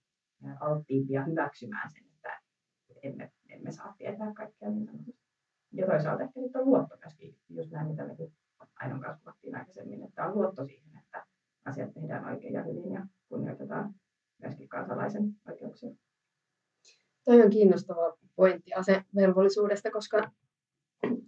alttiimpia 0.59 1.23
hyväksymään 1.23 1.91
sen, 1.91 2.03
että 2.15 2.39
emme, 3.03 3.31
emme 3.49 3.71
saa 3.71 3.95
tietää 3.97 4.33
kaikkea 4.33 4.69
niin 4.69 4.85
sanotusti. 4.85 5.25
Ja 5.71 5.85
toisaalta 5.85 6.23
ehkä 6.23 6.41
sitten 6.41 6.61
on 6.61 6.67
luotto 6.67 6.97
myöskin, 6.97 7.39
just 7.49 7.71
näin 7.71 7.87
mitä 7.87 8.07
mekin 8.07 8.33
Ainon 8.75 9.01
kanssa 9.01 9.33
aikaisemmin, 9.53 10.03
että 10.03 10.25
on 10.25 10.35
luotto 10.35 10.65
siihen, 10.65 10.97
että 10.97 11.25
asiat 11.65 11.93
tehdään 11.93 12.25
oikein 12.25 12.53
ja 12.53 12.63
hyvin 12.63 12.91
ja 12.91 13.07
kunnioitetaan 13.29 13.93
myöskin 14.41 14.69
kansalaisen 14.69 15.23
oikeuksia. 15.47 15.89
Toi 17.35 17.43
on 17.43 17.49
kiinnostava 17.49 18.17
pointti 18.35 18.73
asevelvollisuudesta, 18.73 19.91
koska 19.91 20.31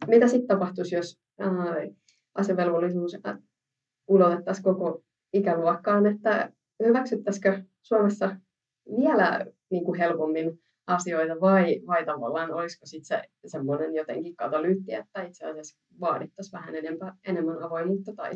mitä 0.08 0.28
sitten 0.28 0.48
tapahtuisi, 0.48 0.96
jos 0.96 1.20
ää, 1.40 1.52
asevelvollisuus 2.36 3.18
ulotettaisiin 4.08 4.64
koko 4.64 5.04
ikäluokkaan, 5.34 6.06
että 6.06 6.52
hyväksyttäisikö 6.86 7.64
Suomessa 7.82 8.36
vielä 8.98 9.46
niin 9.72 9.84
kuin 9.84 10.00
helpommin 10.00 10.60
asioita 10.88 11.42
vai, 11.42 11.82
vai 11.88 12.06
tavallaan 12.06 12.54
olisiko 12.54 12.86
sitten 12.86 13.06
se 13.08 13.22
semmoinen 13.46 13.96
jotenkin 13.96 14.36
katalyytti, 14.36 14.94
että 14.94 15.24
itse 15.24 15.46
asiassa 15.46 15.78
vaadittaisiin 16.00 16.60
vähän 16.60 16.76
enempää, 16.76 17.16
enemmän 17.26 17.64
avoimuutta 17.64 18.12
tai, 18.16 18.32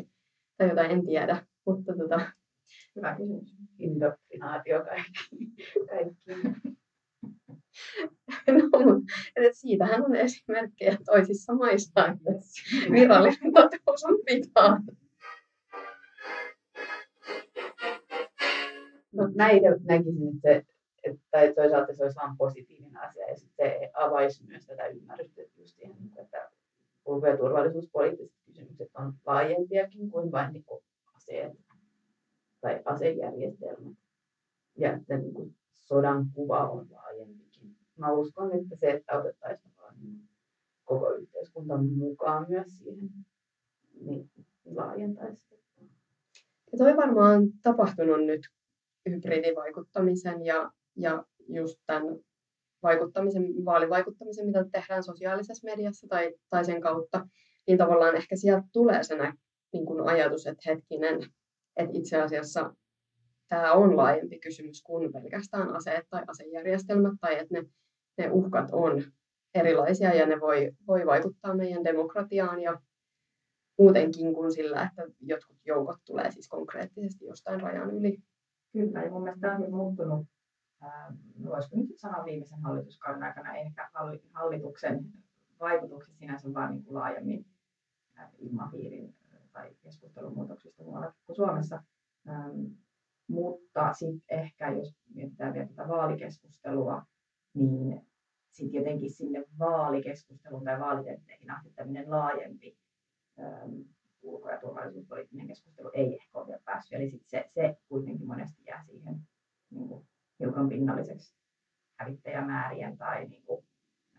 tai 0.56 0.68
jotain, 0.68 0.90
en 0.90 1.06
tiedä. 1.06 1.46
Mutta 1.66 1.92
tota, 1.96 2.20
Hyvä 2.96 3.16
kysymys. 3.16 3.54
Indoktrinaatio 3.78 4.84
kaikki. 4.84 5.52
kaikki. 5.90 6.72
no, 8.46 8.84
mutta 8.84 9.14
et 9.36 9.54
siitähän 9.82 10.04
on 10.04 10.16
esimerkkejä 10.16 10.96
toisissa 11.04 11.54
maissa, 11.54 12.06
että 12.06 12.30
virallinen 12.92 13.52
totuus 13.52 14.04
on 14.04 14.14
vikaa. 14.14 14.80
No, 19.12 19.28
näitä 19.34 19.66
näkisin, 19.84 20.28
että 20.28 20.40
se, 20.42 20.64
että, 21.04 21.20
tai 21.30 21.54
toisaalta 21.54 21.94
se 21.94 22.02
olisi 22.02 22.16
vain 22.16 22.36
positiivinen 22.36 22.96
asia 22.96 23.28
ja 23.28 23.36
sitten 23.36 23.70
se 23.70 23.90
avaisi 23.94 24.44
myös 24.44 24.66
tätä 24.66 24.86
ymmärrystä 24.86 25.42
just 25.56 25.76
siihen, 25.76 25.96
että 26.16 26.50
ulko- 27.04 27.26
ja 27.26 27.36
turvallisuuspoliittiset 27.36 28.32
kysymykset 28.46 28.88
on 28.94 29.14
laajempiakin 29.26 30.10
kuin 30.10 30.32
vain 30.32 30.52
niin 30.52 30.64
kuin 30.64 30.84
aseet 31.14 31.52
tai 32.60 32.82
asejärjestelmät. 32.84 33.96
Ja 34.76 34.92
että 34.92 35.16
niin 35.16 35.34
kuin 35.34 35.56
sodan 35.72 36.26
kuva 36.34 36.68
on 36.68 36.86
laajempikin. 36.90 37.76
Mä 37.96 38.12
uskon, 38.12 38.52
että 38.52 38.76
se, 38.76 38.90
että 38.90 39.18
otettaisiin 39.18 39.71
koko 40.84 41.10
yhteiskunta 41.10 41.76
mukaan 41.76 42.46
myös 42.48 42.78
siihen, 42.78 43.08
niin 44.00 44.30
laajentaisi. 44.64 45.42
Ja 46.72 46.78
toi 46.78 46.96
varmaan 46.96 47.40
on 47.40 47.48
tapahtunut 47.62 48.26
nyt 48.26 48.40
hybridivaikuttamisen 49.10 50.44
ja, 50.44 50.72
ja 50.96 51.24
just 51.48 51.80
tämän 51.86 52.18
vaikuttamisen, 52.82 53.64
vaalivaikuttamisen, 53.64 54.46
mitä 54.46 54.64
tehdään 54.72 55.02
sosiaalisessa 55.02 55.64
mediassa 55.64 56.06
tai, 56.08 56.34
tai 56.50 56.64
sen 56.64 56.80
kautta, 56.80 57.28
niin 57.66 57.78
tavallaan 57.78 58.16
ehkä 58.16 58.36
sieltä 58.36 58.68
tulee 58.72 59.02
se 59.02 59.14
niin 59.72 59.86
kuin 59.86 60.08
ajatus, 60.08 60.46
että 60.46 60.62
hetkinen, 60.66 61.22
että 61.76 61.98
itse 61.98 62.22
asiassa 62.22 62.74
tämä 63.48 63.72
on 63.72 63.96
laajempi 63.96 64.38
kysymys 64.38 64.82
kuin 64.82 65.12
pelkästään 65.12 65.76
aseet 65.76 66.06
tai 66.10 66.22
asejärjestelmät, 66.26 67.14
tai 67.20 67.38
että 67.38 67.54
ne, 67.54 67.64
ne 68.18 68.30
uhkat 68.30 68.68
on 68.72 69.02
erilaisia 69.54 70.14
ja 70.14 70.26
ne 70.26 70.40
voi, 70.40 70.72
voi 70.86 71.06
vaikuttaa 71.06 71.54
meidän 71.54 71.84
demokratiaan 71.84 72.62
ja 72.62 72.80
muutenkin 73.78 74.34
kuin 74.34 74.52
sillä, 74.52 74.82
että 74.82 75.02
jotkut 75.20 75.56
joukot 75.64 75.96
tulee 76.04 76.30
siis 76.30 76.48
konkreettisesti 76.48 77.24
jostain 77.24 77.60
rajan 77.60 77.90
yli. 77.90 78.18
Kyllä, 78.72 79.02
ja 79.02 79.10
mun 79.10 79.22
mielestä 79.22 79.40
tämä 79.40 79.56
on 79.56 79.74
muuttunut, 79.74 80.26
ää, 80.80 81.12
voisiko 81.44 81.76
nyt 81.76 81.88
sanoa 81.96 82.24
viimeisen 82.24 82.60
hallituskauden 82.60 83.22
aikana, 83.22 83.54
ehkä 83.54 83.90
hallituksen 84.32 85.04
vaikutukset 85.60 86.16
sinänsä 86.16 86.54
vaan 86.54 86.70
niin 86.70 86.84
kuin 86.84 86.94
laajemmin 86.94 87.46
ilmapiirin 88.38 89.14
tai 89.52 89.74
keskustelun 89.82 90.34
muutoksista 90.34 90.82
muualla 90.82 91.12
kuin 91.26 91.36
Suomessa. 91.36 91.82
Ähm, 92.28 92.64
mutta 93.28 93.92
sitten 93.92 94.38
ehkä, 94.38 94.70
jos 94.70 94.94
mietitään 95.14 95.54
vielä 95.54 95.66
tätä 95.66 95.88
vaalikeskustelua, 95.88 97.02
niin 97.54 98.06
sitten 98.52 98.78
jotenkin 98.78 99.10
sinne 99.10 99.44
vaalikeskusteluun 99.58 100.64
tai 100.64 100.80
vaalitentteihin 100.80 101.50
asettaminen 101.50 102.10
laajempi 102.10 102.78
ähm, 103.40 103.80
ulko- 104.22 104.50
ja 104.50 104.60
turvallisuuspoliittinen 104.60 105.46
keskustelu 105.46 105.90
ei 105.94 106.14
ehkä 106.14 106.38
ole 106.38 106.46
vielä 106.46 106.62
päässyt. 106.64 106.92
Eli 106.92 107.10
sit 107.10 107.22
se, 107.26 107.50
se 107.54 107.76
kuitenkin 107.88 108.26
monesti 108.26 108.62
jää 108.64 108.84
siihen 108.84 109.16
niin 109.70 109.88
kuin, 109.88 110.06
hiukan 110.40 110.68
pinnalliseksi 110.68 111.36
hävittäjämäärien 111.98 112.98
tai 112.98 113.28
niin 113.28 113.42
kuin, 113.42 113.66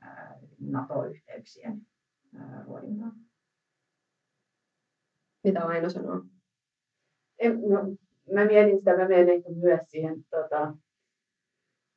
ää, 0.01 0.39
NATO-yhteyksien 0.59 1.81
ruodintaan. 2.65 3.13
Mitä 5.43 5.65
Aino 5.65 5.89
sanoo? 5.89 6.21
En, 7.39 7.61
no, 7.61 7.79
mä 8.33 8.45
mietin 8.45 8.77
sitä, 8.77 8.97
mä 8.97 9.07
menen 9.07 9.29
ehkä 9.29 9.49
myös 9.49 9.81
siihen 9.87 10.23
tota, 10.29 10.77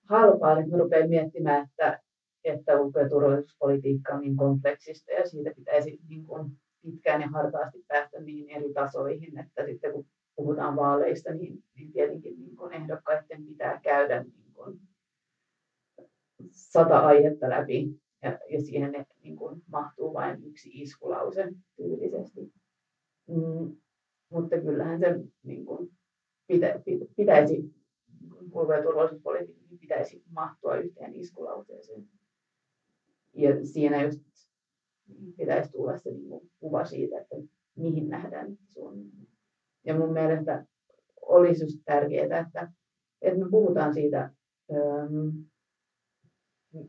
halpaan, 0.08 0.58
että 0.58 0.70
mä 0.70 0.78
rupean 0.82 1.08
miettimään, 1.08 1.68
että, 1.68 2.00
että 2.48 2.80
ulko- 2.80 3.00
ja 3.00 3.08
turvallisuuspolitiikka 3.08 4.14
on 4.14 4.20
niin 4.20 4.36
kompleksista 4.36 5.12
ja 5.12 5.28
siitä 5.28 5.50
pitäisi 5.56 5.98
niin 6.08 6.26
kuin, 6.26 6.52
pitkään 6.82 7.20
ja 7.20 7.28
hartaasti 7.28 7.84
päästä 7.88 8.20
niin 8.20 8.50
eri 8.50 8.72
tasoihin, 8.72 9.38
että 9.38 9.66
sitten 9.66 9.92
kun 9.92 10.06
puhutaan 10.36 10.76
vaaleista, 10.76 11.34
niin, 11.34 11.64
niin 11.74 11.92
tietenkin 11.92 12.38
niin 12.38 12.56
kuin 12.56 12.72
ehdokkaiden 12.72 13.46
pitää 13.46 13.80
käydä 13.82 14.22
niin 14.22 14.52
kuin 14.54 14.80
sata 16.50 16.98
aihetta 16.98 17.48
läpi 17.48 18.00
ja, 18.22 18.38
ja 18.50 18.60
siihen 18.60 18.92
ne, 18.92 19.06
niin 19.22 19.36
kuin 19.36 19.62
mahtuu 19.66 20.14
vain 20.14 20.44
yksi 20.44 20.70
iskulause 20.72 21.52
tyylisesti. 21.76 22.52
Mm, 23.28 23.76
mutta 24.30 24.60
kyllähän 24.60 24.98
se 24.98 25.06
niin 25.42 25.66
kuin, 25.66 25.90
pitä, 26.46 26.80
pitäisi, 27.16 27.74
ulko- 28.52 28.72
ja 28.72 28.82
turvallisuuspolitiikka 28.82 29.64
pitäisi 29.80 30.22
mahtua 30.30 30.76
yhteen 30.76 31.14
iskulauseeseen. 31.14 32.08
Ja 33.36 33.66
siinä 33.66 34.02
just 34.02 34.20
pitäisi 35.36 35.72
tulla 35.72 35.98
se 35.98 36.10
niin 36.10 36.28
kuin, 36.28 36.50
kuva 36.60 36.84
siitä, 36.84 37.20
että 37.20 37.36
mihin 37.76 38.08
nähdään 38.08 38.56
Suomi. 38.68 39.04
Ja 39.84 39.98
mun 39.98 40.12
mielestä 40.12 40.66
olisi 41.20 41.64
just 41.64 41.78
tärkeää, 41.84 42.40
että, 42.40 42.72
että 43.22 43.38
me 43.44 43.50
puhutaan 43.50 43.94
siitä, 43.94 44.30
ähm, 44.72 45.28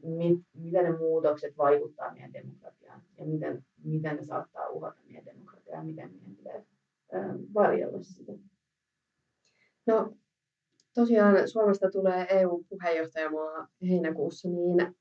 mit, 0.03 0.39
miten 0.53 0.85
ne 0.85 0.97
muutokset 0.97 1.57
vaikuttaa 1.57 2.13
meidän 2.13 2.33
demokratiaan 2.33 3.01
ja 3.17 3.25
miten, 3.25 3.65
miten 3.83 4.15
ne 4.15 4.23
saattaa 4.23 4.69
uhata 4.69 5.01
meidän 5.05 5.25
demokratiaa 5.25 5.77
ja 5.77 5.83
miten 5.83 6.11
meidän 6.11 6.35
pitäisi 6.35 6.67
ähm, 7.15 7.35
varjella 7.53 8.03
sitä. 8.03 8.33
No 9.85 10.13
tosiaan 10.95 11.49
Suomesta 11.49 11.91
tulee 11.91 12.27
EU-puheenjohtajamaa 12.29 13.67
heinäkuussa, 13.89 14.49
niin 14.49 14.95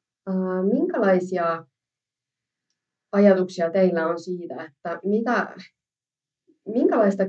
minkälaisia 0.72 1.66
ajatuksia 3.12 3.70
teillä 3.70 4.06
on 4.06 4.20
siitä, 4.20 4.64
että 4.64 5.00
mitä, 5.04 5.56
minkälaista 6.64 7.24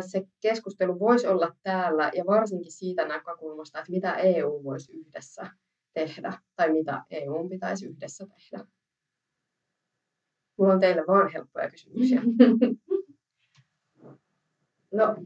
se 0.00 0.26
keskustelu 0.40 0.98
voisi 0.98 1.26
olla 1.26 1.56
täällä 1.62 2.10
ja 2.14 2.24
varsinkin 2.26 2.72
siitä 2.72 3.08
näkökulmasta, 3.08 3.78
että 3.78 3.92
mitä 3.92 4.14
EU 4.14 4.64
voisi 4.64 4.92
yhdessä 4.92 5.50
tehdä 5.92 6.38
tai 6.56 6.72
mitä 6.72 7.04
EU 7.10 7.48
pitäisi 7.48 7.86
yhdessä 7.86 8.26
tehdä? 8.26 8.66
Mulla 10.58 10.72
on 10.72 10.80
teille 10.80 11.04
vaan 11.06 11.32
helppoja 11.32 11.70
kysymyksiä. 11.70 12.22
No, 14.92 15.16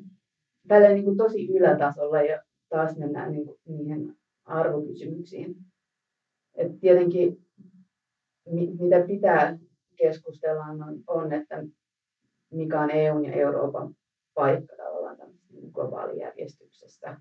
tällä 0.68 0.88
niin 0.88 1.16
tosi 1.16 1.48
ylätasolla 1.56 2.22
ja 2.22 2.42
taas 2.68 2.96
mennään 2.96 3.32
niin 3.32 3.46
kuin 3.46 3.60
niihin 3.64 4.19
arvokysymyksiin. 4.50 5.56
Et 6.54 6.80
tietenkin 6.80 7.46
mitä 8.78 9.06
pitää 9.06 9.58
keskustella 9.96 10.64
on, 10.64 11.02
on, 11.06 11.32
että 11.32 11.64
mikä 12.50 12.80
on 12.80 12.90
EUn 12.90 13.24
ja 13.24 13.32
Euroopan 13.32 13.94
paikka 14.34 14.76
tavallaan 14.76 15.18
niin 15.50 15.70
globaalijärjestyksestä, 15.72 17.20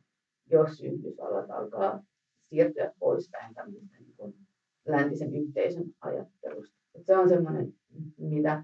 jos 0.51 0.81
Yhdysvallat 0.83 1.51
alkaa 1.51 2.03
siirtyä 2.49 2.93
poispäin 2.99 3.53
tämmöistä 3.53 3.97
niin 3.99 4.35
läntisen 4.85 5.35
yhteisön 5.35 5.85
ajattelusta. 6.01 6.77
Et 6.95 7.05
se 7.05 7.17
on 7.17 7.29
semmoinen, 7.29 7.73
mitä 8.17 8.63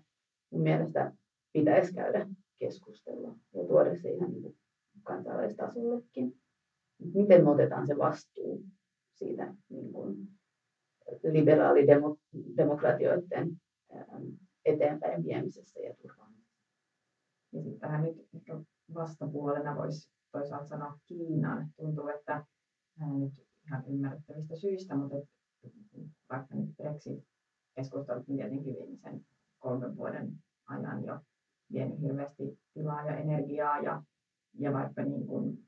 mun 0.49 0.61
mielestä 0.61 1.11
pitäisi 1.53 1.93
käydä 1.93 2.27
keskustelua 2.57 3.35
ja 3.53 3.67
tuoda 3.67 3.95
se 3.95 4.09
ihan 4.09 4.31
niin 4.31 4.57
kansainvälistasollekin. 5.03 6.39
Miten 7.13 7.43
me 7.43 7.49
otetaan 7.49 7.87
se 7.87 7.97
vastuu 7.97 8.63
siitä 9.13 9.55
niin 9.69 9.93
kuin 9.93 10.27
liberaalidemokratioiden 11.23 13.61
ähm, 13.95 14.23
eteenpäin 14.65 15.23
viemisessä 15.23 15.79
ja 15.79 15.95
turvaamisessa. 15.95 16.65
Ja 17.51 17.61
sitten 17.61 17.79
tähän 17.79 18.03
nyt 18.03 18.27
ehkä 18.35 18.59
vastapuolena 18.93 19.75
voisi 19.75 20.09
toisaalta 20.31 20.67
sanoa 20.67 20.99
Kiinan. 21.05 21.67
Tuntuu, 21.77 22.07
että 22.07 22.45
nyt 22.99 23.33
ihan 23.65 23.83
ymmärrettävistä 23.87 24.55
syistä, 24.55 24.95
mutta 24.95 25.17
vaikka 26.29 26.55
nyt 26.55 26.69
Brexit-keskustelut 26.77 28.27
niin 28.27 28.37
tietenkin 28.37 28.75
viimeisen 28.75 29.25
kolmen 29.59 29.97
vuoden 29.97 30.31
ajan 30.65 31.05
jo 31.05 31.19
vienyt 31.71 32.01
hirveästi 32.01 32.59
tilaa 32.73 33.05
ja 33.05 33.17
energiaa 33.17 33.79
ja, 33.79 34.03
ja 34.53 34.73
vaikka 34.73 35.03
niin 35.03 35.27
kuin 35.27 35.67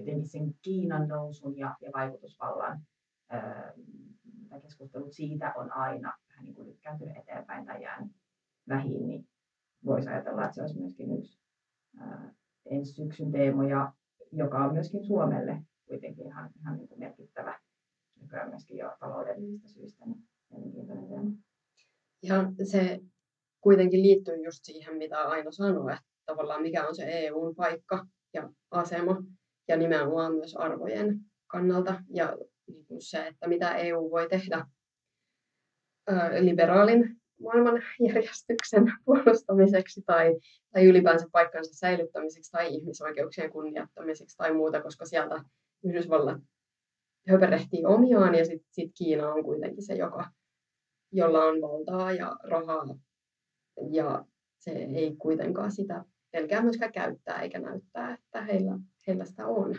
jotenkin 0.00 0.28
sen 0.28 0.54
Kiinan 0.62 1.08
nousun 1.08 1.58
ja, 1.58 1.76
ja 1.80 1.90
vaikutusvallan 1.94 2.80
ää, 3.28 3.72
tai 4.48 4.60
keskustelut 4.60 5.12
siitä 5.12 5.52
on 5.56 5.72
aina 5.72 6.12
vähän 6.28 6.44
niin 6.44 6.54
kuin 6.54 6.68
lykkääntynyt 6.68 7.16
eteenpäin 7.16 7.66
tai 7.66 7.82
jäänyt 7.82 8.12
vähin, 8.68 9.06
niin 9.06 9.28
voisi 9.84 10.08
ajatella, 10.08 10.44
että 10.44 10.54
se 10.54 10.60
olisi 10.60 10.78
myöskin 10.78 11.18
yksi 11.18 11.38
ää, 11.98 12.34
ensi 12.66 12.92
syksyn 12.92 13.32
teemoja, 13.32 13.92
joka 14.32 14.58
on 14.58 14.72
myöskin 14.72 15.04
Suomelle 15.04 15.62
kuitenkin 15.86 16.26
ihan, 16.26 16.50
ihan 16.60 16.76
niin 16.76 16.88
kuin 16.88 17.00
merkittävä 17.00 17.60
nykyään 18.20 18.50
myöskin 18.50 18.76
jo 18.76 18.96
taloudellisista 19.00 19.68
syistä 19.68 20.04
niin 20.06 20.28
mielenkiintoinen. 20.50 21.38
Ja 22.22 22.52
se 22.64 23.00
kuitenkin 23.60 24.02
liittyy 24.02 24.44
just 24.44 24.58
siihen, 24.62 24.96
mitä 24.96 25.18
Aino 25.18 25.52
sanoi, 25.52 25.92
että 25.92 26.04
tavallaan 26.26 26.62
mikä 26.62 26.88
on 26.88 26.96
se 26.96 27.04
EUn 27.06 27.54
paikka 27.54 28.06
ja 28.34 28.52
asema 28.70 29.22
ja 29.70 29.76
nimenomaan 29.76 30.34
myös 30.34 30.56
arvojen 30.56 31.20
kannalta 31.46 32.02
ja 32.08 32.36
niin 32.88 33.02
se, 33.02 33.26
että 33.26 33.48
mitä 33.48 33.76
EU 33.76 34.10
voi 34.10 34.28
tehdä 34.28 34.66
liberaalin 36.40 37.20
maailmanjärjestyksen 37.42 38.92
puolustamiseksi 39.04 40.02
tai, 40.06 40.36
tai 40.72 40.84
ylipäänsä 40.84 41.26
paikkansa 41.32 41.74
säilyttämiseksi 41.74 42.50
tai 42.50 42.74
ihmisoikeuksien 42.74 43.52
kunnioittamiseksi 43.52 44.36
tai 44.36 44.54
muuta, 44.54 44.82
koska 44.82 45.04
sieltä 45.04 45.44
Yhdysvallat 45.84 46.38
höperehtii 47.28 47.84
omiaan 47.84 48.34
ja 48.34 48.44
sitten 48.44 48.68
sit 48.70 48.92
Kiina 48.98 49.32
on 49.32 49.44
kuitenkin 49.44 49.82
se, 49.82 49.94
joka, 49.94 50.30
jolla 51.12 51.44
on 51.44 51.60
valtaa 51.60 52.12
ja 52.12 52.36
rahaa. 52.42 52.98
Ja 53.90 54.24
se 54.58 54.70
ei 54.70 55.16
kuitenkaan 55.16 55.72
sitä 55.72 56.04
pelkää 56.30 56.62
myöskään 56.62 56.92
käyttää 56.92 57.42
eikä 57.42 57.58
näyttää, 57.58 58.14
että 58.14 58.42
heillä, 58.42 58.78
heillä 59.06 59.24
sitä 59.24 59.46
on. 59.46 59.74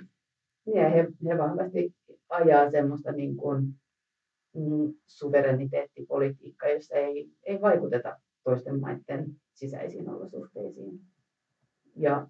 Ja 0.66 0.90
he, 0.90 1.08
he 1.26 1.38
vahvasti 1.38 1.96
ajaa 2.30 2.72
semmoista 2.72 3.12
niin 3.12 3.38
kuin, 3.38 3.74
mm, 4.56 4.94
suvereniteettipolitiikkaa, 5.08 6.70
jossa 6.70 6.96
ei, 6.96 7.32
ei 7.44 7.62
vaikuteta 7.62 8.20
toisten 8.44 8.80
maiden 8.80 9.26
sisäisiin 9.54 10.10
olosuhteisiin. 10.10 11.00
Ja, 11.96 12.28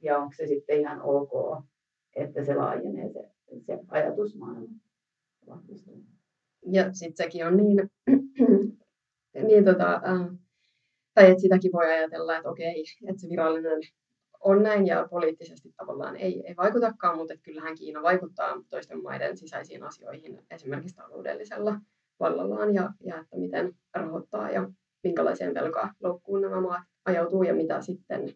ja 0.00 0.18
onko 0.18 0.32
se 0.36 0.46
sitten 0.46 0.80
ihan 0.80 1.00
ok, 1.02 1.64
että 2.16 2.44
se 2.44 2.54
laajenee 2.54 3.12
se, 3.12 3.30
se 3.66 3.78
ajatusmaailma 3.88 4.68
vahvistuu. 5.46 6.04
Ja 6.66 6.92
sitten 6.92 7.26
sekin 7.26 7.46
on 7.46 7.56
niin, 7.56 7.90
niin 9.48 9.64
tota, 9.64 9.94
äh, 9.94 10.38
tai 11.14 11.30
että 11.30 11.40
sitäkin 11.40 11.72
voi 11.72 11.86
ajatella, 11.86 12.36
että 12.36 12.50
okei, 12.50 12.84
että 13.08 13.20
se 13.20 13.28
virallinen 13.28 13.80
on 14.40 14.62
näin 14.62 14.86
ja 14.86 15.08
poliittisesti 15.10 15.72
tavallaan 15.76 16.16
ei, 16.16 16.42
ei 16.46 16.56
vaikutakaan, 16.56 17.16
mutta 17.16 17.34
kyllähän 17.42 17.74
Kiina 17.74 18.02
vaikuttaa 18.02 18.62
toisten 18.70 19.02
maiden 19.02 19.36
sisäisiin 19.36 19.82
asioihin 19.82 20.42
esimerkiksi 20.50 20.96
taloudellisella 20.96 21.80
vallallaan 22.20 22.74
ja, 22.74 22.92
ja 23.00 23.20
että 23.20 23.36
miten 23.36 23.74
rahoittaa 23.94 24.50
ja 24.50 24.70
minkälaiseen 25.04 25.54
velkaloukkuun 25.54 26.40
nämä 26.40 26.60
maat 26.60 26.82
ajautuu 27.04 27.42
ja 27.42 27.54
mitä 27.54 27.80
sitten 27.80 28.34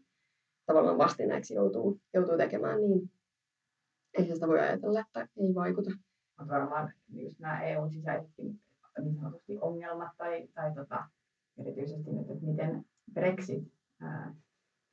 tavallaan 0.66 0.98
vastineeksi 0.98 1.54
joutuu, 1.54 2.00
joutuu 2.14 2.36
tekemään, 2.36 2.80
niin 2.80 3.10
ei 4.18 4.34
sitä 4.34 4.48
voi 4.48 4.60
ajatella, 4.60 5.00
että 5.00 5.28
ei 5.36 5.54
vaikuta. 5.54 5.90
Mutta 6.38 6.54
varmaan 6.54 6.92
just 7.08 7.38
nämä 7.38 7.62
EUn 7.62 7.90
sisäisetkin 7.90 8.60
niin 9.02 9.16
sanotusti 9.16 9.58
ongelmat 9.60 10.16
tai, 10.16 10.48
tai 10.54 10.74
tota, 10.74 11.04
erityisesti 11.58 12.12
nyt, 12.12 12.30
että 12.30 12.46
miten 12.46 12.84
Brexit, 13.12 13.72
ää, 14.00 14.34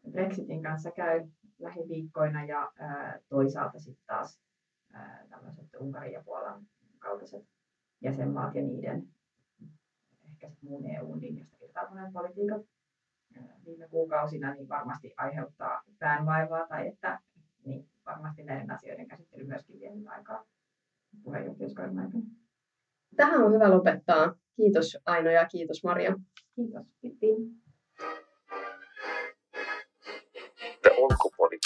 Brexitin 0.09 0.63
kanssa 0.63 0.91
käy 0.91 1.27
lähiviikkoina 1.59 2.45
ja 2.45 2.71
toisaalta 3.29 3.79
sitten 3.79 4.05
taas 4.07 4.39
tämmöiset 5.29 5.65
Unkarin 5.79 6.13
ja 6.13 6.23
Puolan 6.25 6.65
kaltaiset 6.99 7.45
jäsenmaat 8.01 8.55
ja 8.55 8.61
niiden 8.61 9.07
ehkä 10.31 10.49
sit 10.49 10.63
muun 10.63 10.85
EUn 10.85 11.21
linjasta 11.21 11.57
irtautuneen 11.61 12.13
politiikat 12.13 12.61
viime 13.65 13.87
kuukausina 13.87 14.53
niin 14.53 14.69
varmasti 14.69 15.13
aiheuttaa 15.17 15.81
päänvaivaa 15.99 16.67
tai 16.67 16.87
että 16.87 17.19
niin 17.65 17.89
varmasti 18.05 18.43
näiden 18.43 18.71
asioiden 18.71 19.07
käsittely 19.07 19.43
myöskin 19.43 19.79
vie 19.79 19.91
aikaa 20.05 20.45
puheenjohtajuuskauden 21.23 21.99
aikana. 21.99 22.23
Tähän 23.15 23.43
on 23.43 23.53
hyvä 23.53 23.71
lopettaa. 23.71 24.35
Kiitos 24.55 24.97
Aino 25.05 25.29
ja 25.29 25.45
kiitos 25.45 25.83
Maria. 25.83 26.15
Kiitos. 26.55 26.85
Kiitos. 27.01 27.61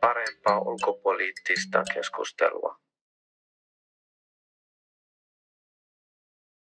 Parempaa 0.00 0.60
ulkopoliittista 0.60 1.82
keskustelua. 1.94 2.76